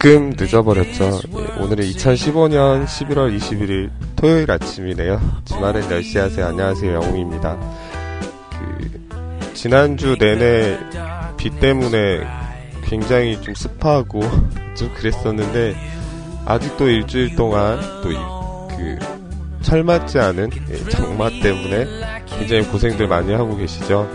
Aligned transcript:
조금 0.00 0.32
늦어버렸죠. 0.34 1.20
예, 1.28 1.62
오늘은 1.62 1.84
2015년 1.84 2.86
11월 2.86 3.36
21일 3.36 3.90
토요일 4.16 4.50
아침이네요. 4.50 5.20
주말엔 5.44 5.82
10시 5.90 6.18
하세요. 6.18 6.46
안녕하세요. 6.46 6.94
영웅입니다. 6.94 7.58
그, 8.50 9.52
지난주 9.52 10.16
내내 10.18 10.78
비 11.36 11.50
때문에 11.50 12.20
굉장히 12.82 13.42
좀 13.42 13.54
습하고 13.54 14.22
좀 14.74 14.90
그랬었는데, 14.94 15.76
아직도 16.46 16.88
일주일 16.88 17.36
동안 17.36 17.78
또 18.02 18.08
그, 18.68 18.98
철 19.60 19.84
맞지 19.84 20.18
않은 20.18 20.48
예, 20.70 20.88
장마 20.88 21.28
때문에 21.28 21.86
굉장히 22.24 22.62
고생들 22.68 23.06
많이 23.06 23.34
하고 23.34 23.54
계시죠. 23.54 24.08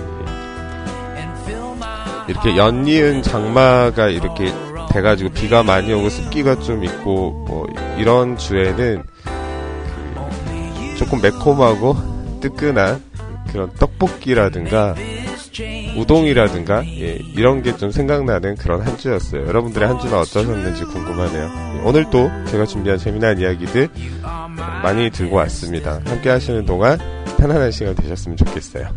예. 1.16 2.32
이렇게 2.32 2.58
연이은 2.58 3.22
장마가 3.22 4.10
이렇게 4.10 4.52
돼가지고 4.96 5.32
비가 5.32 5.62
많이 5.62 5.92
오고 5.94 6.10
습기가 6.10 6.60
좀 6.62 6.84
있고 6.86 7.32
뭐 7.48 7.68
이런 7.98 8.38
주에는 8.38 9.04
그 9.24 10.98
조금 10.98 11.22
매콤하고 11.22 12.40
뜨끈한 12.40 13.04
그런 13.52 13.72
떡볶이라든가 13.74 14.96
우동이라든가 15.98 16.86
예, 16.86 17.20
이런 17.36 17.62
게 17.62 17.76
좀 17.76 17.92
생각나는 17.92 18.56
그런 18.56 18.82
한 18.82 18.98
주였어요. 18.98 19.46
여러분들의 19.48 19.86
한 19.88 20.00
주는 20.00 20.18
어떠셨는지 20.18 20.86
궁금하네요. 20.86 21.44
예, 21.78 21.82
오늘 21.84 22.10
또 22.10 22.30
제가 22.48 22.66
준비한 22.66 22.98
재미난 22.98 23.40
이야기들 23.40 23.90
많이 24.82 25.10
들고 25.10 25.36
왔습니다. 25.38 26.00
함께 26.06 26.30
하시는 26.30 26.66
동안 26.66 26.98
편안한 27.38 27.72
시간 27.72 27.96
되셨으면 27.96 28.38
좋겠어요. 28.38 28.88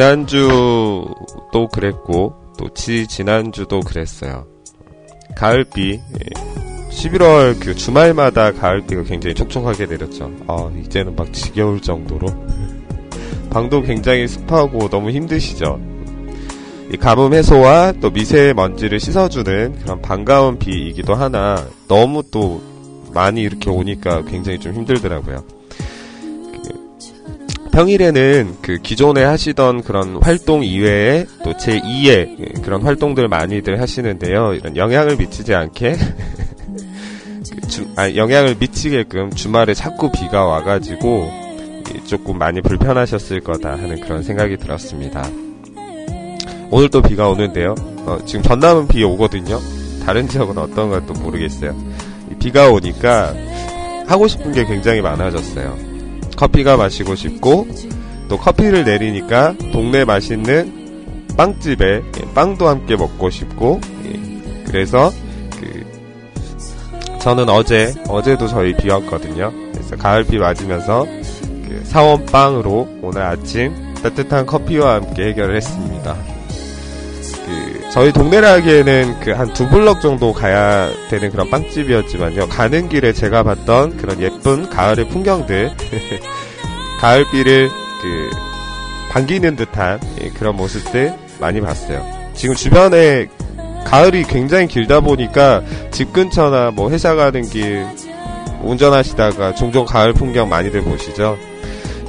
지난주도 0.00 1.68
그랬고 1.70 2.32
또 2.56 2.70
지 2.70 3.06
지난주도 3.06 3.80
그랬어요. 3.80 4.46
가을비 5.36 6.00
11월 6.90 7.54
예. 7.54 7.58
그 7.58 7.74
주말마다 7.74 8.50
가을비가 8.52 9.02
굉장히 9.02 9.34
촉촉하게 9.34 9.84
내렸죠. 9.84 10.30
아 10.48 10.70
이제는 10.82 11.16
막 11.16 11.30
지겨울 11.34 11.82
정도로 11.82 12.28
방도 13.52 13.82
굉장히 13.82 14.26
습하고 14.26 14.88
너무 14.88 15.10
힘드시죠. 15.10 15.78
이 16.94 16.96
가뭄 16.96 17.34
해소와 17.34 17.92
또 18.00 18.08
미세먼지를 18.08 19.00
씻어주는 19.00 19.80
그런 19.82 20.00
반가운 20.00 20.58
비이기도 20.58 21.14
하나 21.14 21.62
너무 21.88 22.22
또 22.30 22.62
많이 23.12 23.42
이렇게 23.42 23.68
오니까 23.68 24.22
굉장히 24.22 24.58
좀 24.58 24.72
힘들더라고요. 24.72 25.59
평일에는 27.72 28.56
그 28.62 28.78
기존에 28.82 29.22
하시던 29.24 29.82
그런 29.82 30.16
활동 30.22 30.64
이외에 30.64 31.26
또 31.44 31.52
제 31.56 31.78
2의 31.80 32.62
그런 32.62 32.82
활동들 32.82 33.28
많이들 33.28 33.80
하시는데요. 33.80 34.54
이런 34.54 34.76
영향을 34.76 35.16
미치지 35.16 35.54
않게 35.54 35.94
그 37.52 37.68
주, 37.68 37.86
아, 37.96 38.14
영향을 38.14 38.56
미치게끔 38.58 39.30
주말에 39.30 39.74
자꾸 39.74 40.10
비가 40.10 40.46
와가지고 40.46 41.30
조금 42.06 42.38
많이 42.38 42.60
불편하셨을 42.62 43.40
거다 43.40 43.72
하는 43.72 44.00
그런 44.00 44.22
생각이 44.22 44.56
들었습니다. 44.56 45.22
오늘 46.70 46.88
또 46.88 47.02
비가 47.02 47.28
오는데요. 47.28 47.74
어, 48.06 48.18
지금 48.24 48.42
전남은 48.42 48.88
비 48.88 49.02
오거든요. 49.04 49.60
다른 50.06 50.28
지역은 50.28 50.56
어떤 50.56 50.88
건또 50.90 51.12
모르겠어요. 51.14 51.76
비가 52.38 52.70
오니까 52.70 53.34
하고 54.06 54.26
싶은 54.28 54.52
게 54.52 54.64
굉장히 54.64 55.00
많아졌어요. 55.02 55.89
커피가 56.40 56.78
마시고 56.78 57.16
싶고 57.16 57.68
또 58.28 58.38
커피를 58.38 58.84
내리니까 58.84 59.54
동네 59.72 60.06
맛있는 60.06 61.26
빵집에 61.36 61.84
예, 61.86 62.34
빵도 62.34 62.66
함께 62.66 62.96
먹고 62.96 63.28
싶고 63.28 63.78
예, 64.06 64.64
그래서 64.64 65.10
그 65.60 67.18
저는 67.20 67.50
어제 67.50 67.92
어제도 68.08 68.48
저희 68.48 68.74
비 68.74 68.88
왔거든요. 68.88 69.52
그래서 69.72 69.96
가을비 69.96 70.38
맞으면서 70.38 71.04
그 71.04 71.82
사원 71.84 72.24
빵으로 72.24 72.88
오늘 73.02 73.22
아침 73.22 73.74
따뜻한 74.02 74.46
커피와 74.46 74.94
함께 74.94 75.28
해결을 75.28 75.56
했습니다. 75.56 76.16
그 77.90 77.94
저희 77.94 78.12
동네라기에는 78.12 79.20
그 79.20 79.30
한 79.32 79.52
두 79.52 79.68
블럭 79.68 80.00
정도 80.00 80.32
가야 80.32 80.90
되는 81.10 81.30
그런 81.30 81.50
빵집이었지만요. 81.50 82.48
가는 82.48 82.88
길에 82.88 83.12
제가 83.12 83.42
봤던 83.42 83.96
그런 83.96 84.20
예쁜 84.20 84.68
가을의 84.70 85.08
풍경들, 85.08 85.70
가을비를 87.00 87.68
그 88.02 88.30
반기는 89.10 89.56
듯한 89.56 89.98
예, 90.22 90.28
그런 90.30 90.56
모습들 90.56 91.12
많이 91.40 91.60
봤어요. 91.60 92.04
지금 92.34 92.54
주변에 92.54 93.26
가을이 93.84 94.22
굉장히 94.24 94.68
길다 94.68 95.00
보니까 95.00 95.62
집 95.90 96.12
근처나 96.12 96.70
뭐 96.70 96.90
회사 96.90 97.14
가는 97.14 97.42
길 97.42 97.84
운전하시다가 98.62 99.54
종종 99.54 99.84
가을 99.84 100.12
풍경 100.12 100.48
많이들 100.48 100.82
보시죠. 100.82 101.36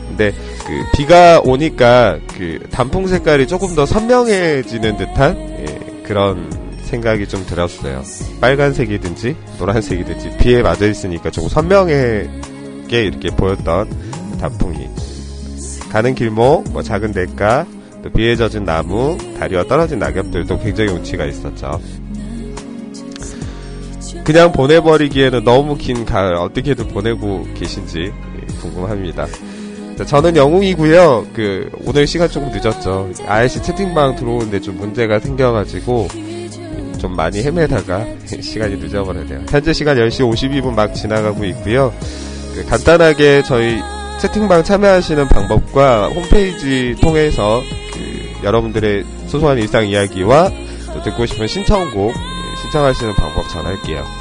근데 0.10 0.32
그 0.68 0.98
비가 0.98 1.42
오니까 1.44 2.20
그 2.38 2.60
단풍 2.72 3.08
색깔이 3.08 3.48
조금 3.48 3.74
더 3.74 3.86
선명해지는 3.86 4.98
듯한 4.98 5.38
예, 5.50 5.51
그런 6.12 6.52
생각이 6.84 7.26
좀 7.26 7.46
들었어요. 7.46 8.04
빨간색이든지 8.42 9.34
노란색이든지 9.58 10.40
비에 10.40 10.62
맞아 10.62 10.86
있으니까 10.86 11.32
조금 11.32 11.48
선명하게 11.48 12.28
이렇게 12.90 13.30
보였던 13.30 14.38
단풍이 14.38 14.90
가는 15.90 16.14
길목, 16.14 16.70
뭐 16.74 16.84
작은 16.84 17.14
대가, 17.14 17.66
또 18.04 18.10
비에 18.10 18.36
젖은 18.36 18.66
나무, 18.66 19.18
다리와 19.40 19.64
떨어진 19.64 20.00
낙엽들도 20.00 20.60
굉장히 20.60 20.92
운치가 20.92 21.26
있었죠. 21.26 21.80
그냥 24.26 24.52
보내버리기에는 24.52 25.46
너무 25.46 25.78
긴 25.78 26.04
가을 26.04 26.36
어떻게든 26.36 26.90
보내고 26.90 27.48
계신지 27.54 28.12
궁금합니다. 28.60 29.28
저는 30.06 30.36
영웅이고요. 30.36 31.28
그 31.34 31.70
오늘 31.86 32.08
시간 32.08 32.30
조금 32.30 32.50
늦었죠. 32.52 33.10
아이씨 33.28 33.62
채팅방 33.62 34.16
들어오는데 34.16 34.62
좀 34.62 34.78
문제가 34.78 35.20
생겨가지고 35.20 36.08
좀 37.00 37.16
많이 37.16 37.42
헤매다가 37.44 38.06
시간이 38.42 38.78
늦어버렸네요. 38.78 39.46
현재 39.50 39.74
시간 39.74 39.98
10시 39.98 40.30
52분 40.30 40.74
막 40.74 40.94
지나가고 40.94 41.44
있고요. 41.46 41.94
그 42.54 42.66
간단하게 42.66 43.44
저희 43.44 43.80
채팅방 44.20 44.64
참여하시는 44.64 45.28
방법과 45.30 46.10
홈페이지 46.10 46.96
통해서 47.02 47.62
그 47.94 48.46
여러분들의 48.46 49.04
소소한 49.28 49.58
일상 49.58 49.88
이야기와 49.88 50.52
또 50.94 51.02
듣고 51.02 51.26
싶은 51.26 51.48
신청곡 51.48 52.14
신청하시는 52.62 53.14
방법 53.16 53.50
전할게요. 53.50 54.21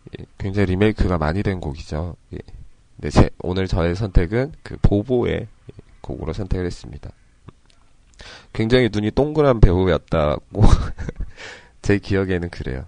예, 0.19 0.25
굉장히 0.37 0.67
리메이크가 0.67 1.17
많이 1.17 1.43
된 1.43 1.59
곡이죠. 1.59 2.15
예. 2.33 2.37
네, 2.97 3.09
제, 3.09 3.29
오늘 3.39 3.67
저의 3.67 3.95
선택은 3.95 4.53
그 4.63 4.77
보보의 4.81 5.47
곡으로 6.01 6.33
선택을 6.33 6.65
했습니다. 6.65 7.09
굉장히 8.53 8.89
눈이 8.91 9.11
동그란 9.11 9.59
배우였다고 9.59 10.61
제 11.81 11.97
기억에는 11.97 12.49
그래요. 12.49 12.85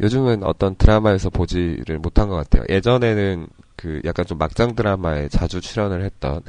요즘은 0.00 0.44
어떤 0.44 0.76
드라마에서 0.76 1.30
보지를 1.30 1.98
못한 1.98 2.28
것 2.28 2.36
같아요. 2.36 2.64
예전에는 2.68 3.48
그 3.76 4.00
약간 4.04 4.26
좀 4.26 4.38
막장 4.38 4.74
드라마에 4.74 5.28
자주 5.28 5.60
출연을 5.60 6.04
했던 6.04 6.42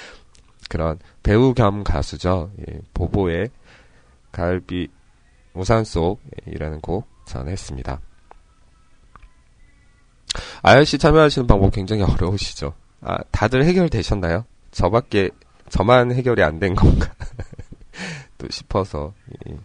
그런 0.68 0.98
배우 1.22 1.54
겸 1.54 1.84
가수죠. 1.84 2.50
예, 2.68 2.80
보보의 2.92 3.50
가을비 4.32 4.88
우산 5.54 5.84
속이라는 5.84 6.80
곡 6.80 7.06
전했습니다. 7.26 8.00
IRC 10.62 10.98
참여하시는 10.98 11.46
방법 11.46 11.72
굉장히 11.72 12.02
어려우시죠? 12.02 12.74
아, 13.00 13.18
다들 13.30 13.64
해결되셨나요? 13.64 14.44
저밖에, 14.70 15.30
저만 15.68 16.12
해결이 16.12 16.42
안 16.42 16.58
된 16.58 16.74
건가? 16.74 17.12
또 18.38 18.48
싶어서. 18.50 19.14
예. 19.48 19.56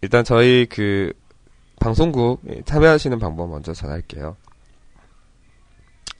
일단 0.00 0.24
저희 0.24 0.66
그 0.66 1.12
방송국 1.80 2.42
참여하시는 2.64 3.18
방법 3.18 3.50
먼저 3.50 3.72
전할게요. 3.72 4.36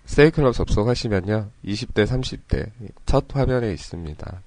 세이클럽 0.05 0.55
접속하시면요. 0.55 1.51
20대, 1.65 2.07
30대 2.07 2.71
첫 3.07 3.27
화면에 3.35 3.73
있습니다. 3.73 4.43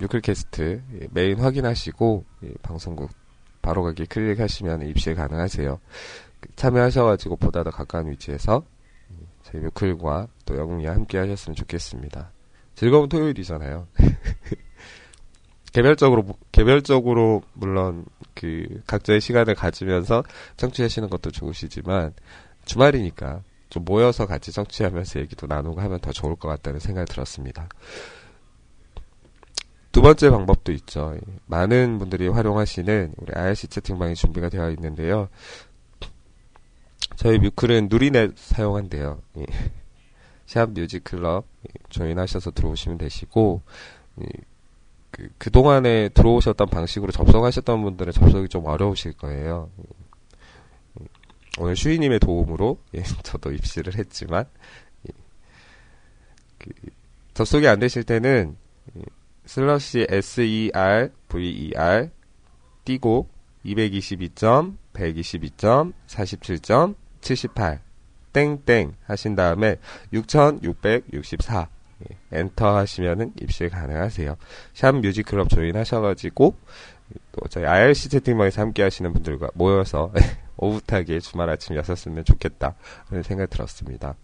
유클캐스트 0.00 1.08
메인 1.10 1.38
확인하시고 1.40 2.24
방송국 2.62 3.10
바로 3.62 3.82
가기 3.84 4.06
클릭하시면 4.06 4.88
입실 4.88 5.14
가능하세요. 5.14 5.80
참여하셔가지고 6.56 7.36
보다 7.36 7.62
더 7.62 7.70
가까운 7.70 8.10
위치에서 8.10 8.64
저희 9.44 9.62
뮤클과 9.62 10.28
또 10.44 10.56
영웅이와 10.56 10.94
함께 10.94 11.18
하셨으면 11.18 11.54
좋겠습니다. 11.54 12.32
즐거운 12.74 13.08
토요일이잖아요. 13.08 13.86
개별적으로 15.72 16.24
개별적으로 16.50 17.42
물론 17.54 18.04
그 18.34 18.82
각자의 18.86 19.20
시간을 19.20 19.54
가지면서 19.54 20.22
청취하시는 20.56 21.08
것도 21.08 21.30
좋으시지만 21.30 22.12
주말이니까 22.64 23.42
좀 23.70 23.84
모여서 23.84 24.26
같이 24.26 24.52
청취하면서 24.52 25.20
얘기도 25.20 25.46
나누고 25.46 25.80
하면 25.80 25.98
더 26.00 26.12
좋을 26.12 26.36
것 26.36 26.48
같다는 26.48 26.78
생각이 26.78 27.10
들었습니다. 27.10 27.68
두 29.92 30.00
번째 30.00 30.30
방법도 30.30 30.72
있죠. 30.72 31.16
많은 31.46 31.98
분들이 31.98 32.26
활용하시는 32.26 33.14
우리 33.18 33.32
IRC 33.34 33.68
채팅방이 33.68 34.14
준비가 34.14 34.48
되어 34.48 34.70
있는데요. 34.70 35.28
저희 37.16 37.38
뮤클은 37.38 37.88
누리넷 37.90 38.36
사용한대요. 38.36 39.20
샵 40.46 40.70
뮤직클럽 40.70 41.46
조인하셔서 41.90 42.50
들어오시면 42.52 42.98
되시고 42.98 43.62
그, 45.10 45.28
그동안에 45.36 46.08
들어오셨던 46.08 46.68
방식으로 46.68 47.12
접속하셨던 47.12 47.82
분들은 47.82 48.12
접속이 48.12 48.48
좀 48.48 48.66
어려우실 48.66 49.12
거예요. 49.12 49.70
오늘 51.58 51.76
슈이님의 51.76 52.18
도움으로 52.18 52.78
예, 52.94 53.02
저도 53.22 53.52
입시를 53.52 53.98
했지만 53.98 54.46
예, 55.06 55.12
그, 56.58 56.70
접속이 57.34 57.68
안 57.68 57.78
되실 57.78 58.04
때는 58.04 58.56
슬러시 59.44 60.06
SER 60.08 61.10
VER 61.28 62.10
띄고 62.84 63.28
222점 63.64 64.76
122점 64.92 65.92
47점 66.06 66.94
78 67.20 67.80
땡땡 68.32 68.94
하신 69.04 69.36
다음에 69.36 69.76
6664 70.12 71.68
예, 72.02 72.16
엔터 72.32 72.76
하시면은 72.76 73.32
입실 73.40 73.68
가능하세요. 73.68 74.36
샵 74.74 74.96
뮤직클럽 74.96 75.48
조인 75.48 75.76
하셔가지고 75.76 76.56
또 77.32 77.48
저희 77.48 77.64
IRC 77.64 78.08
채팅방에서 78.08 78.62
함께 78.62 78.82
하시는 78.82 79.12
분들과 79.12 79.50
모여서 79.54 80.12
오붓하게 80.56 81.20
주말 81.20 81.50
아침 81.50 81.76
여셨으면 81.76 82.24
좋겠다 82.24 82.74
그런 83.08 83.22
생각 83.22 83.50
들었습니다. 83.50 84.14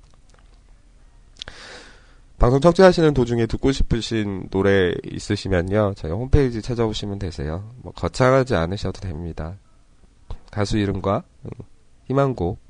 방송 2.38 2.60
청취하시는 2.60 3.14
도중에 3.14 3.46
듣고 3.46 3.72
싶으신 3.72 4.48
노래 4.50 4.94
있으시면요. 5.04 5.94
저희 5.96 6.12
홈페이지 6.12 6.62
찾아오시면 6.62 7.18
되세요. 7.18 7.68
뭐 7.82 7.92
거창하지 7.92 8.54
않으셔도 8.54 9.00
됩니다. 9.00 9.56
가수 10.52 10.78
이름과 10.78 11.24
음, 11.44 11.50
희망곡 12.06 12.60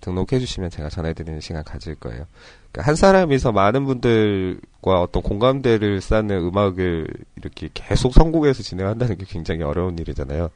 등록해 0.00 0.38
주시면 0.38 0.70
제가 0.70 0.88
전해드리는 0.88 1.40
시간 1.40 1.62
가질 1.62 1.96
거예요. 1.96 2.24
그러니까 2.72 2.88
한 2.88 2.96
사람이서 2.96 3.52
많은 3.52 3.84
분들과 3.84 5.02
어떤 5.02 5.22
공감대를 5.22 6.00
쌓는 6.00 6.38
음악을 6.46 7.06
이렇게 7.36 7.68
계속 7.74 8.14
선곡해서 8.14 8.62
진행한다는 8.62 9.18
게 9.18 9.26
굉장히 9.28 9.62
어려운 9.62 9.98
일이잖아요. 9.98 10.48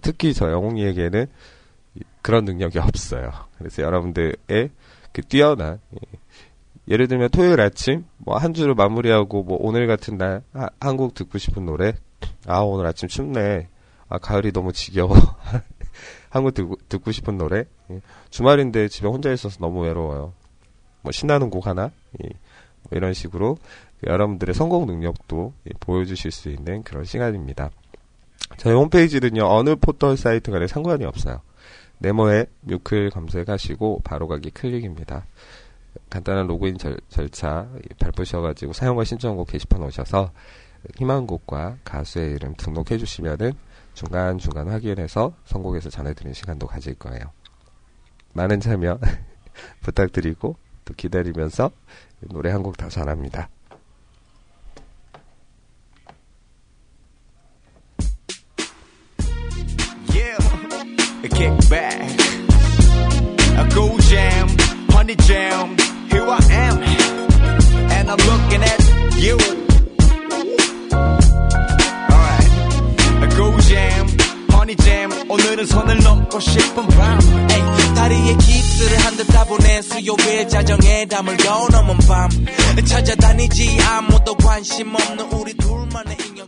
특히 0.00 0.32
저 0.32 0.50
영웅이에게는 0.50 1.26
그런 2.22 2.46
능력이 2.46 2.78
없어요. 2.78 3.30
그래서 3.58 3.82
여러분들의 3.82 4.70
그 5.12 5.22
뛰어난 5.22 5.80
예를 6.88 7.08
들면 7.08 7.30
토요일 7.30 7.60
아침 7.60 8.04
뭐 8.18 8.36
한 8.36 8.52
주를 8.54 8.74
마무리하고 8.74 9.42
뭐 9.42 9.58
오늘 9.60 9.86
같은 9.86 10.18
날 10.18 10.42
한 10.80 10.96
곡 10.96 11.14
듣고 11.14 11.38
싶은 11.38 11.64
노래? 11.64 11.94
아 12.46 12.60
오늘 12.60 12.86
아침 12.86 13.08
춥네. 13.08 13.68
아 14.08 14.18
가을이 14.18 14.52
너무 14.52 14.72
지겨워. 14.72 15.14
한 16.30 16.42
곡 16.44 16.52
듣고, 16.54 16.76
듣고 16.88 17.12
싶은 17.12 17.38
노래? 17.38 17.64
예. 17.90 18.00
주말인데 18.30 18.88
집에 18.88 19.06
혼자 19.08 19.32
있어서 19.32 19.58
너무 19.60 19.82
외로워요. 19.84 20.32
뭐 21.02 21.12
신나는 21.12 21.48
곡 21.50 21.66
하나? 21.66 21.90
예. 22.22 22.28
뭐 22.28 22.90
이런 22.96 23.14
식으로 23.14 23.56
여러분들의 24.06 24.54
성공 24.54 24.86
능력도 24.86 25.52
예, 25.68 25.70
보여주실 25.80 26.30
수 26.32 26.48
있는 26.50 26.82
그런 26.82 27.04
시간입니다. 27.04 27.70
저희 28.58 28.74
홈페이지는요 28.74 29.46
어느 29.46 29.74
포털 29.76 30.16
사이트 30.16 30.50
간에 30.50 30.66
상관이 30.66 31.04
없어요. 31.04 31.40
네모에 31.98 32.46
뮤클 32.62 33.10
검색하시고 33.10 34.00
바로 34.04 34.26
가기 34.28 34.50
클릭입니다 34.50 35.24
간단한 36.10 36.46
로그인 36.46 36.78
절, 36.78 36.98
절차 37.08 37.68
밟으셔가지고 37.98 38.72
사용과 38.72 39.04
신청곡 39.04 39.48
게시판 39.48 39.82
오셔서 39.82 40.32
희망곡과 40.96 41.78
가수의 41.84 42.32
이름 42.32 42.54
등록해 42.56 42.98
주시면은 42.98 43.52
중간중간 43.94 44.68
확인해서 44.68 45.34
선곡해서 45.44 45.88
전해드리는 45.90 46.34
시간도 46.34 46.66
가질 46.66 46.94
거예요. 46.94 47.32
많은 48.32 48.60
참여 48.60 48.98
부탁드리고 49.82 50.56
또 50.84 50.94
기다리면서 50.94 51.70
노래 52.20 52.50
한곡더 52.50 52.88
전합니다. 52.88 53.48
Yeah, 60.12 60.38
kick 61.30 61.68
back, 61.70 62.02
a 63.56 63.68
go 63.70 63.96
jam, 64.08 64.43
honey 65.04 65.16
jam. 65.16 65.76
here 66.08 66.24
I 66.26 66.40
am, 66.64 66.82
and 67.92 68.10
I'm 68.10 68.16
looking 68.16 68.62
at 68.62 68.80
you. 69.20 69.36
Alright, 72.08 73.36
go 73.36 73.52
jam, 73.68 74.06
honey 74.50 74.76
jam. 74.76 75.10
오늘은 75.28 75.66
선을 75.66 75.98
넘고 75.98 76.40
싶은 76.40 76.86
밤. 76.88 77.20
에이, 77.50 77.94
다리에 77.94 78.34
깁스를 78.36 78.98
한 79.04 79.16
듯 79.16 79.26
따보낸 79.26 79.82
수요일 79.82 80.48
자정에 80.48 81.04
담을 81.06 81.36
겨 81.36 81.68
넘은 81.70 81.98
밤. 82.08 82.30
찾아다니지 82.86 83.78
아무도 83.82 84.34
관심 84.36 84.94
없는 84.94 85.32
우리 85.32 85.54
둘만의 85.54 86.16
인연 86.28 86.46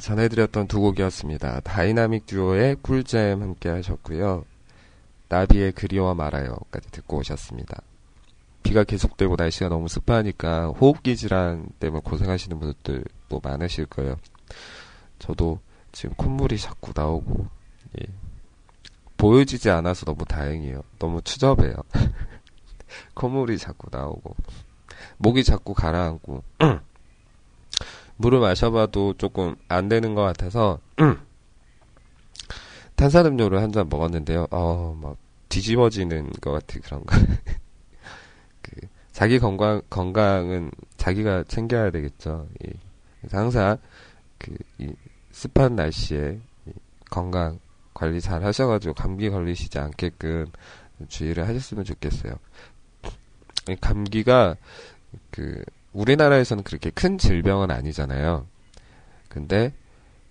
전해드렸던 0.00 0.66
두 0.66 0.80
곡이었습니다. 0.80 1.60
다이나믹 1.60 2.26
듀오의 2.26 2.76
꿀잼 2.82 3.42
함께 3.42 3.68
하셨고요. 3.68 4.44
나비의 5.34 5.72
그리워 5.72 6.14
말아요까지 6.14 6.92
듣고 6.92 7.16
오셨습니다. 7.18 7.82
비가 8.62 8.84
계속되고 8.84 9.34
날씨가 9.36 9.68
너무 9.68 9.88
습하니까 9.88 10.68
호흡기 10.68 11.16
질환 11.16 11.68
때문에 11.80 12.02
고생하시는 12.04 12.60
분들도 12.60 13.40
많으실 13.42 13.86
거예요. 13.86 14.14
저도 15.18 15.58
지금 15.90 16.14
콧물이 16.14 16.56
자꾸 16.58 16.92
나오고 16.94 17.48
예. 18.00 18.06
보여지지 19.16 19.70
않아서 19.70 20.06
너무 20.06 20.24
다행이에요. 20.24 20.82
너무 21.00 21.20
추접해요. 21.20 21.74
콧물이 23.14 23.58
자꾸 23.58 23.88
나오고 23.90 24.36
목이 25.18 25.42
자꾸 25.42 25.74
가라앉고 25.74 26.44
물을 28.18 28.38
마셔봐도 28.38 29.14
조금 29.18 29.56
안 29.66 29.88
되는 29.88 30.14
것 30.14 30.22
같아서 30.22 30.78
탄산음료를 32.94 33.60
한 33.60 33.72
잔 33.72 33.88
먹었는데요. 33.88 34.46
어, 34.52 34.96
막 35.02 35.16
뒤집어지는 35.54 36.30
것 36.40 36.52
같은 36.52 36.80
그런 36.80 37.04
거. 37.04 37.16
그 38.62 38.72
자기 39.12 39.38
건강 39.38 39.82
건강은 39.90 40.70
자기가 40.96 41.44
챙겨야 41.48 41.90
되겠죠. 41.90 42.48
예. 42.66 42.72
항상 43.30 43.78
그 44.38 44.54
이 44.78 44.92
습한 45.34 45.74
날씨에 45.74 46.38
건강 47.10 47.58
관리 47.92 48.20
잘 48.20 48.44
하셔가지고 48.44 48.94
감기 48.94 49.30
걸리시지 49.30 49.78
않게끔 49.78 50.46
주의를 51.08 51.46
하셨으면 51.48 51.84
좋겠어요. 51.84 52.34
감기가 53.80 54.56
그 55.30 55.62
우리나라에서는 55.92 56.62
그렇게 56.64 56.90
큰 56.90 57.18
질병은 57.18 57.70
아니잖아요. 57.70 58.46
근데 59.28 59.72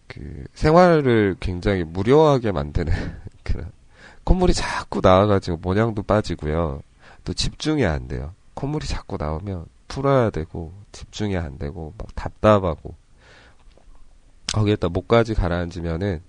그 0.08 0.46
생활을 0.53 1.36
굉장히 1.39 1.84
무료하게 1.84 2.51
만드는 2.51 2.94
그런 3.44 3.72
콧물이 4.24 4.53
자꾸 4.53 5.01
나와가지고 5.03 5.58
모양도 5.58 6.03
빠지고요. 6.03 6.82
또 7.24 7.34
집중이 7.34 7.86
안 7.86 8.08
돼요. 8.08 8.34
콧물이 8.53 8.88
자꾸 8.88 9.18
나오면 9.18 9.65
풀어야 9.88 10.30
되고 10.30 10.74
집중이 10.92 11.38
안 11.38 11.58
되고 11.58 11.94
막 11.98 12.08
답답하고 12.15 12.96
거기에다 14.53 14.89
목까지 14.89 15.34
가라앉으면은 15.34 16.22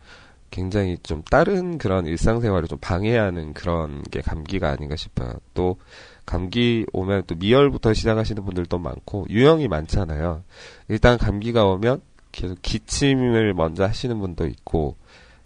굉장히 0.50 0.98
좀 1.02 1.22
다른 1.22 1.78
그런 1.78 2.06
일상생활을 2.06 2.68
좀 2.68 2.78
방해하는 2.78 3.54
그런 3.54 4.02
게 4.04 4.20
감기가 4.20 4.70
아닌가 4.70 4.94
싶어요. 4.94 5.32
또 5.52 5.78
감기 6.26 6.86
오면 6.92 7.24
또 7.26 7.34
미열부터 7.34 7.92
시작하시는 7.92 8.44
분들도 8.44 8.78
많고 8.78 9.26
유형이 9.28 9.66
많잖아요. 9.68 10.44
일단 10.88 11.18
감기가 11.18 11.64
오면 11.66 12.02
계속 12.30 12.62
기침을 12.62 13.54
먼저 13.54 13.84
하시는 13.84 14.18
분도 14.18 14.46
있고 14.46 14.96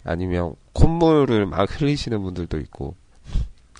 아니면 0.03 0.55
콧물을 0.73 1.45
막 1.45 1.69
흘리시는 1.69 2.21
분들도 2.21 2.57
있고 2.59 2.95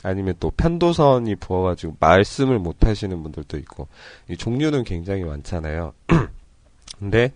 아니면 0.04 0.36
또 0.40 0.52
편도선이 0.52 1.36
부어가지고 1.36 1.98
말씀을 2.00 2.60
못 2.60 2.86
하시는 2.86 3.22
분들도 3.22 3.58
있고 3.58 3.88
이 4.30 4.38
종류는 4.38 4.84
굉장히 4.84 5.24
많잖아요. 5.24 5.94
근데 7.00 7.34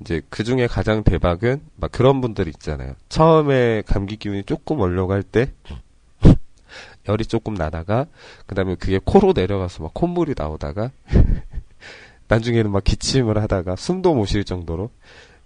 이제 0.00 0.22
그 0.30 0.44
중에 0.44 0.66
가장 0.66 1.04
대박은 1.04 1.60
막 1.76 1.92
그런 1.92 2.20
분들 2.20 2.48
있잖아요. 2.48 2.94
처음에 3.08 3.82
감기 3.86 4.16
기운이 4.16 4.44
조금 4.44 4.80
올라갈 4.80 5.22
때 5.22 5.52
열이 7.08 7.26
조금 7.26 7.54
나다가 7.54 8.06
그다음에 8.46 8.74
그게 8.76 8.98
코로 9.04 9.32
내려가서 9.34 9.82
막 9.82 9.94
콧물이 9.94 10.34
나오다가 10.36 10.90
나중에는 12.28 12.70
막 12.70 12.84
기침을 12.84 13.38
하다가 13.38 13.76
숨도 13.76 14.14
못 14.14 14.26
쉴 14.26 14.44
정도로 14.44 14.90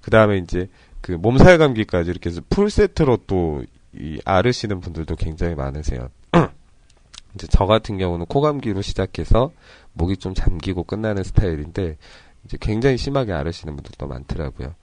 그다음에 0.03 0.39
이제 0.39 0.69
그 1.05 1.13
몸살 1.13 1.59
감기까지 1.59 2.11
이렇게 2.11 2.31
해서 2.31 2.41
풀 2.49 2.71
세트로 2.71 3.19
또 3.27 3.63
이 3.97 4.21
앓으시는 4.25 4.81
분들도 4.81 5.17
굉장히 5.17 5.55
많으세요. 5.55 6.09
이제 7.35 7.47
저 7.51 7.67
같은 7.67 7.99
경우는 7.99 8.27
코감기로 8.27 8.83
시작해서 8.83 9.53
목이 9.93 10.17
좀 10.17 10.35
잠기고 10.35 10.85
끝나는 10.85 11.23
스타일인데 11.23 11.97
이제 12.45 12.59
굉장히 12.61 12.97
심하게 12.97 13.33
앓으시는 13.33 13.75
분들도 13.77 14.07
많더라고요. 14.07 14.75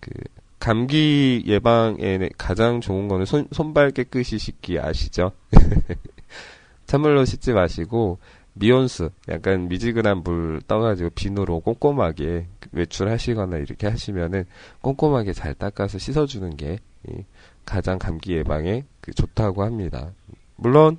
그 0.00 0.10
감기 0.58 1.42
예방에 1.46 2.28
가장 2.36 2.80
좋은 2.80 3.08
거는 3.08 3.24
손, 3.24 3.48
손발 3.52 3.90
깨끗이 3.90 4.38
씻기 4.38 4.78
아시죠? 4.78 5.32
찬물로 6.86 7.24
씻지 7.24 7.52
마시고 7.52 8.18
미온수, 8.58 9.10
약간 9.28 9.68
미지근한 9.68 10.22
물 10.22 10.60
떠가지고 10.66 11.10
비누로 11.10 11.60
꼼꼼하게 11.60 12.46
외출하시거나 12.72 13.58
이렇게 13.58 13.86
하시면은 13.86 14.44
꼼꼼하게 14.80 15.32
잘 15.32 15.54
닦아서 15.54 15.98
씻어주는 15.98 16.56
게 16.56 16.78
가장 17.64 17.98
감기 17.98 18.32
예방에 18.32 18.84
그 19.00 19.12
좋다고 19.12 19.62
합니다. 19.62 20.10
물론 20.56 20.98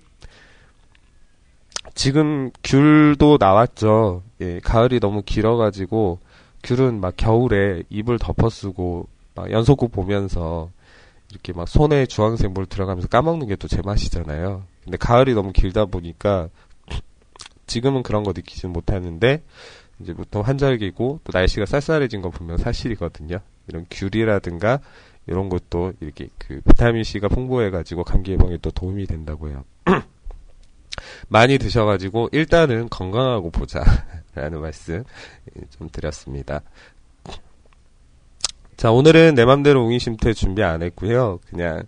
지금 1.95 2.51
귤도 2.63 3.37
나왔죠. 3.39 4.23
예, 4.41 4.59
가을이 4.59 4.99
너무 4.99 5.21
길어가지고 5.23 6.19
귤은 6.63 7.01
막 7.01 7.15
겨울에 7.17 7.83
이불 7.89 8.19
덮어쓰고 8.19 9.07
막 9.35 9.51
연속극 9.51 9.91
보면서 9.91 10.69
이렇게 11.31 11.53
막 11.53 11.67
손에 11.67 12.05
주황색 12.05 12.51
물 12.51 12.65
들어가면서 12.65 13.07
까먹는 13.07 13.47
게 13.47 13.55
또 13.55 13.67
제맛이잖아요. 13.67 14.63
근데 14.83 14.97
가을이 14.97 15.33
너무 15.33 15.51
길다 15.51 15.85
보니까 15.85 16.49
지금은 17.69 18.03
그런 18.03 18.23
거 18.23 18.33
느끼지는 18.35 18.73
못하는데 18.73 19.41
이제 20.01 20.13
보통 20.13 20.41
한절기고 20.41 21.21
또 21.23 21.31
날씨가 21.31 21.65
쌀쌀해진 21.65 22.21
거 22.21 22.29
보면 22.29 22.57
사실이거든요. 22.57 23.39
이런 23.67 23.85
귤이라든가 23.89 24.79
이런 25.27 25.47
것도 25.49 25.93
이렇게 25.99 26.29
그 26.37 26.61
비타민 26.67 27.03
C가 27.03 27.27
풍부해가지고 27.27 28.03
감기 28.03 28.31
예방에 28.31 28.57
또 28.61 28.71
도움이 28.71 29.05
된다고요. 29.05 29.63
많이 31.29 31.57
드셔가지고 31.57 32.29
일단은 32.31 32.89
건강하고 32.89 33.51
보자라는 33.51 34.59
말씀 34.59 35.03
좀 35.77 35.89
드렸습니다. 35.91 36.61
자 38.75 38.91
오늘은 38.91 39.35
내 39.35 39.45
맘대로 39.45 39.85
웅이심태 39.85 40.33
준비 40.33 40.63
안 40.63 40.81
했고요. 40.81 41.39
그냥 41.49 41.83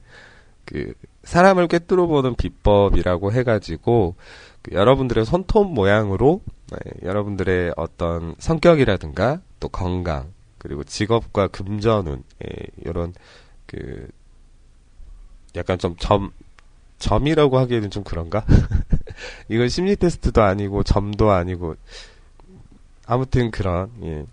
그 0.65 0.93
사람을 1.23 1.67
꿰뚫어 1.67 2.07
보는 2.07 2.35
비법이라고 2.35 3.31
해가지고 3.31 4.15
그 4.61 4.73
여러분들의 4.75 5.25
손톱 5.25 5.73
모양으로 5.73 6.41
네, 6.71 6.77
여러분들의 7.03 7.73
어떤 7.77 8.35
성격이라든가 8.39 9.41
또 9.59 9.67
건강 9.69 10.31
그리고 10.57 10.83
직업과 10.83 11.47
금전운 11.47 12.23
이런 12.77 13.09
예, 13.09 13.13
그 13.65 14.07
약간 15.55 15.77
좀 15.77 15.95
점 15.97 16.31
점이라고 17.01 17.57
하기에는 17.57 17.89
좀 17.89 18.03
그런가? 18.03 18.45
이건 19.49 19.67
심리 19.67 19.95
테스트도 19.95 20.41
아니고 20.41 20.83
점도 20.83 21.31
아니고 21.31 21.75
아무튼 23.05 23.51
그런 23.51 23.91
예. 24.03 24.25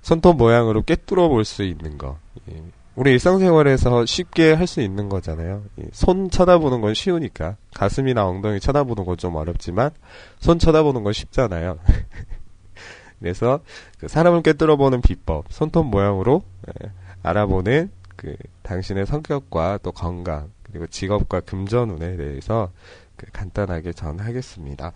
손톱 0.00 0.36
모양으로 0.36 0.82
꿰뚫어 0.82 1.28
볼 1.28 1.44
수 1.44 1.62
있는 1.62 1.98
거. 1.98 2.18
예. 2.50 2.62
우리 3.00 3.12
일상생활에서 3.12 4.04
쉽게 4.04 4.52
할 4.52 4.66
수 4.66 4.82
있는 4.82 5.08
거잖아요. 5.08 5.62
손 5.90 6.28
쳐다보는 6.28 6.82
건 6.82 6.92
쉬우니까. 6.92 7.56
가슴이나 7.72 8.26
엉덩이 8.26 8.60
쳐다보는 8.60 9.06
건 9.06 9.16
좀 9.16 9.36
어렵지만, 9.36 9.90
손 10.38 10.58
쳐다보는 10.58 11.02
건 11.02 11.14
쉽잖아요. 11.14 11.78
그래서, 13.18 13.60
그 13.98 14.06
사람을 14.06 14.42
꿰뚫어 14.42 14.76
보는 14.76 15.00
비법, 15.00 15.46
손톱 15.50 15.86
모양으로 15.86 16.42
예, 16.68 16.90
알아보는 17.22 17.90
그 18.16 18.36
당신의 18.64 19.06
성격과 19.06 19.78
또 19.82 19.92
건강, 19.92 20.50
그리고 20.62 20.86
직업과 20.86 21.40
금전운에 21.40 22.18
대해서 22.18 22.70
그 23.16 23.24
간단하게 23.32 23.94
전하겠습니다. 23.94 24.92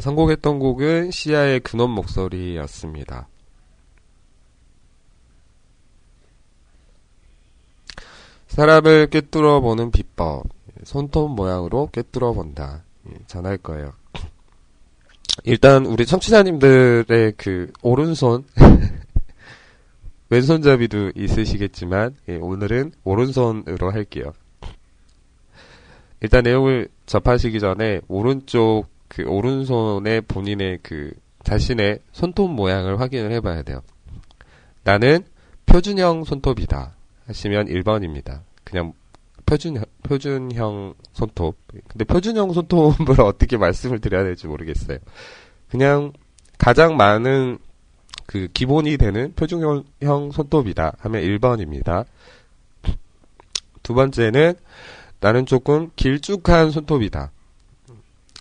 선곡했던 0.00 0.58
곡은 0.58 1.10
시아의 1.10 1.60
근원 1.60 1.90
목소리였습니다. 1.90 3.28
사람을 8.48 9.08
꿰뚫어 9.08 9.60
보는 9.60 9.90
비법. 9.90 10.44
손톱 10.84 11.34
모양으로 11.34 11.88
꿰뚫어 11.92 12.32
본다. 12.32 12.82
예, 13.08 13.14
전할 13.26 13.58
거예요. 13.58 13.92
일단 15.44 15.86
우리 15.86 16.04
청취자님들의 16.04 17.34
그 17.36 17.70
오른손 17.82 18.44
왼손잡이도 20.30 21.12
있으시겠지만 21.14 22.16
예, 22.28 22.36
오늘은 22.36 22.92
오른손으로 23.04 23.92
할게요. 23.92 24.32
일단 26.20 26.42
내용을 26.42 26.88
접하시기 27.06 27.60
전에 27.60 28.00
오른쪽 28.08 28.86
그 29.10 29.24
오른손에 29.24 30.20
본인의 30.20 30.78
그 30.82 31.12
자신의 31.42 31.98
손톱 32.12 32.52
모양을 32.52 33.00
확인을 33.00 33.32
해봐야 33.32 33.62
돼요. 33.62 33.82
나는 34.84 35.24
표준형 35.66 36.24
손톱이다. 36.24 36.94
하시면 37.26 37.66
1번입니다. 37.66 38.42
그냥 38.62 38.92
표준, 39.46 39.82
표준형 40.04 40.94
손톱. 41.12 41.56
근데 41.88 42.04
표준형 42.04 42.52
손톱을 42.52 43.20
어떻게 43.22 43.56
말씀을 43.56 43.98
드려야 43.98 44.22
될지 44.22 44.46
모르겠어요. 44.46 44.98
그냥 45.68 46.12
가장 46.56 46.96
많은 46.96 47.58
그 48.26 48.46
기본이 48.54 48.96
되는 48.96 49.32
표준형 49.34 50.30
손톱이다 50.32 50.92
하면 51.00 51.22
1번입니다. 51.22 52.04
두 53.82 53.94
번째는 53.94 54.54
나는 55.18 55.46
조금 55.46 55.90
길쭉한 55.96 56.70
손톱이다. 56.70 57.32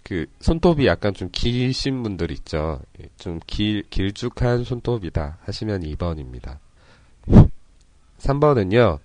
그 0.10 0.26
손톱이 0.40 0.88
약간 0.88 1.14
좀 1.14 1.30
기신 1.32 2.02
분들 2.02 2.32
있죠. 2.32 2.82
예, 3.00 3.10
좀 3.18 3.40
길, 3.46 3.84
길쭉한 3.92 4.64
손톱이다 4.64 5.38
하시면 5.44 5.82
2번입니다. 5.84 6.58
3번은요. 8.18 8.98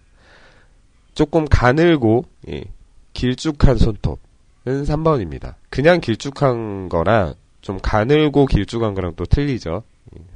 조금 1.14 1.44
가늘고 1.44 2.24
예, 2.48 2.64
길쭉한 3.12 3.76
손톱은 3.76 4.16
3번입니다. 4.64 5.56
그냥 5.68 6.00
길쭉한 6.00 6.88
거랑 6.88 7.34
좀 7.60 7.78
가늘고 7.82 8.46
길쭉한 8.46 8.94
거랑 8.94 9.12
또 9.14 9.26
틀리죠. 9.26 9.82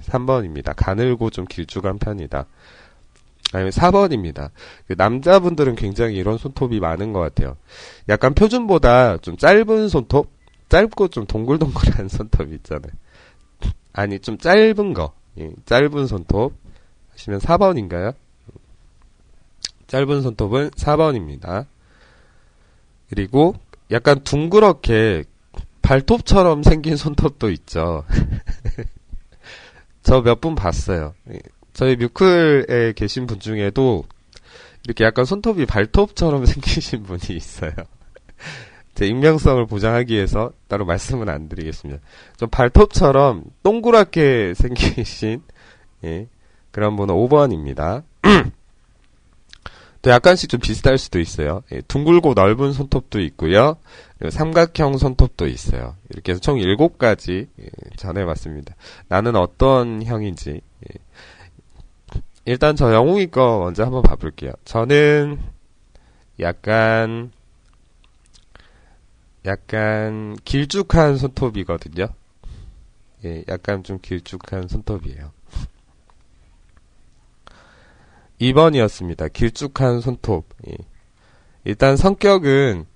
3번입니다. 0.02 0.68
예, 0.68 0.72
가늘고 0.76 1.30
좀 1.30 1.46
길쭉한 1.46 1.98
편이다. 1.98 2.44
아니면 3.54 3.70
4번입니다. 3.70 4.50
그 4.86 4.94
남자분들은 4.98 5.76
굉장히 5.76 6.16
이런 6.16 6.36
손톱이 6.36 6.78
많은 6.78 7.14
것 7.14 7.20
같아요. 7.20 7.56
약간 8.10 8.34
표준보다 8.34 9.16
좀 9.16 9.38
짧은 9.38 9.88
손톱? 9.88 10.37
짧고 10.68 11.08
좀 11.08 11.26
동글동글한 11.26 12.08
손톱 12.10 12.52
있잖아요. 12.54 12.92
아니, 13.92 14.18
좀 14.20 14.38
짧은 14.38 14.94
거. 14.94 15.12
예, 15.38 15.50
짧은 15.66 16.06
손톱. 16.06 16.54
하시면 17.12 17.40
4번인가요? 17.40 18.14
짧은 19.86 20.22
손톱은 20.22 20.70
4번입니다. 20.70 21.66
그리고 23.08 23.54
약간 23.90 24.22
둥그렇게 24.22 25.24
발톱처럼 25.82 26.62
생긴 26.62 26.96
손톱도 26.96 27.50
있죠. 27.52 28.04
저 30.02 30.20
몇 30.22 30.40
분 30.40 30.54
봤어요. 30.54 31.14
예, 31.32 31.38
저희 31.72 31.96
뮤클에 31.96 32.92
계신 32.94 33.26
분 33.26 33.40
중에도 33.40 34.04
이렇게 34.84 35.04
약간 35.04 35.24
손톱이 35.24 35.66
발톱처럼 35.66 36.44
생기신 36.46 37.02
분이 37.04 37.36
있어요. 37.36 37.72
제 38.98 39.06
익명성을 39.06 39.64
보장하기 39.66 40.12
위해서 40.12 40.50
따로 40.66 40.84
말씀은 40.84 41.28
안 41.28 41.48
드리겠습니다. 41.48 42.02
좀 42.36 42.48
발톱처럼 42.48 43.44
동그랗게 43.62 44.54
생기신 44.58 45.40
예, 46.02 46.26
그런 46.72 46.96
분은 46.96 47.14
5번입니다. 47.14 48.02
또 50.02 50.10
약간씩 50.10 50.50
좀 50.50 50.58
비슷할 50.58 50.98
수도 50.98 51.20
있어요. 51.20 51.62
예, 51.70 51.80
둥글고 51.82 52.34
넓은 52.34 52.72
손톱도 52.72 53.20
있고요. 53.20 53.76
삼각형 54.30 54.98
손톱도 54.98 55.46
있어요. 55.46 55.94
이렇게 56.10 56.32
해서 56.32 56.40
총 56.40 56.56
7가지 56.56 57.46
예, 57.60 57.66
전해봤습니다. 57.94 58.74
나는 59.06 59.36
어떤 59.36 60.02
형인지. 60.02 60.60
예. 60.60 60.98
일단 62.46 62.74
저 62.74 62.92
영웅이 62.92 63.28
거 63.28 63.60
먼저 63.60 63.84
한번 63.84 64.02
봐볼게요. 64.02 64.50
저는 64.64 65.38
약간 66.40 67.30
약간 69.46 70.36
길쭉한 70.44 71.16
손톱이거든요. 71.16 72.08
예, 73.24 73.44
약간 73.48 73.82
좀 73.82 73.98
길쭉한 74.00 74.68
손톱이에요. 74.68 75.32
2번이었습니다. 78.40 79.32
길쭉한 79.32 80.00
손톱. 80.00 80.46
예. 80.68 80.76
일단 81.64 81.96
성격은 81.96 82.86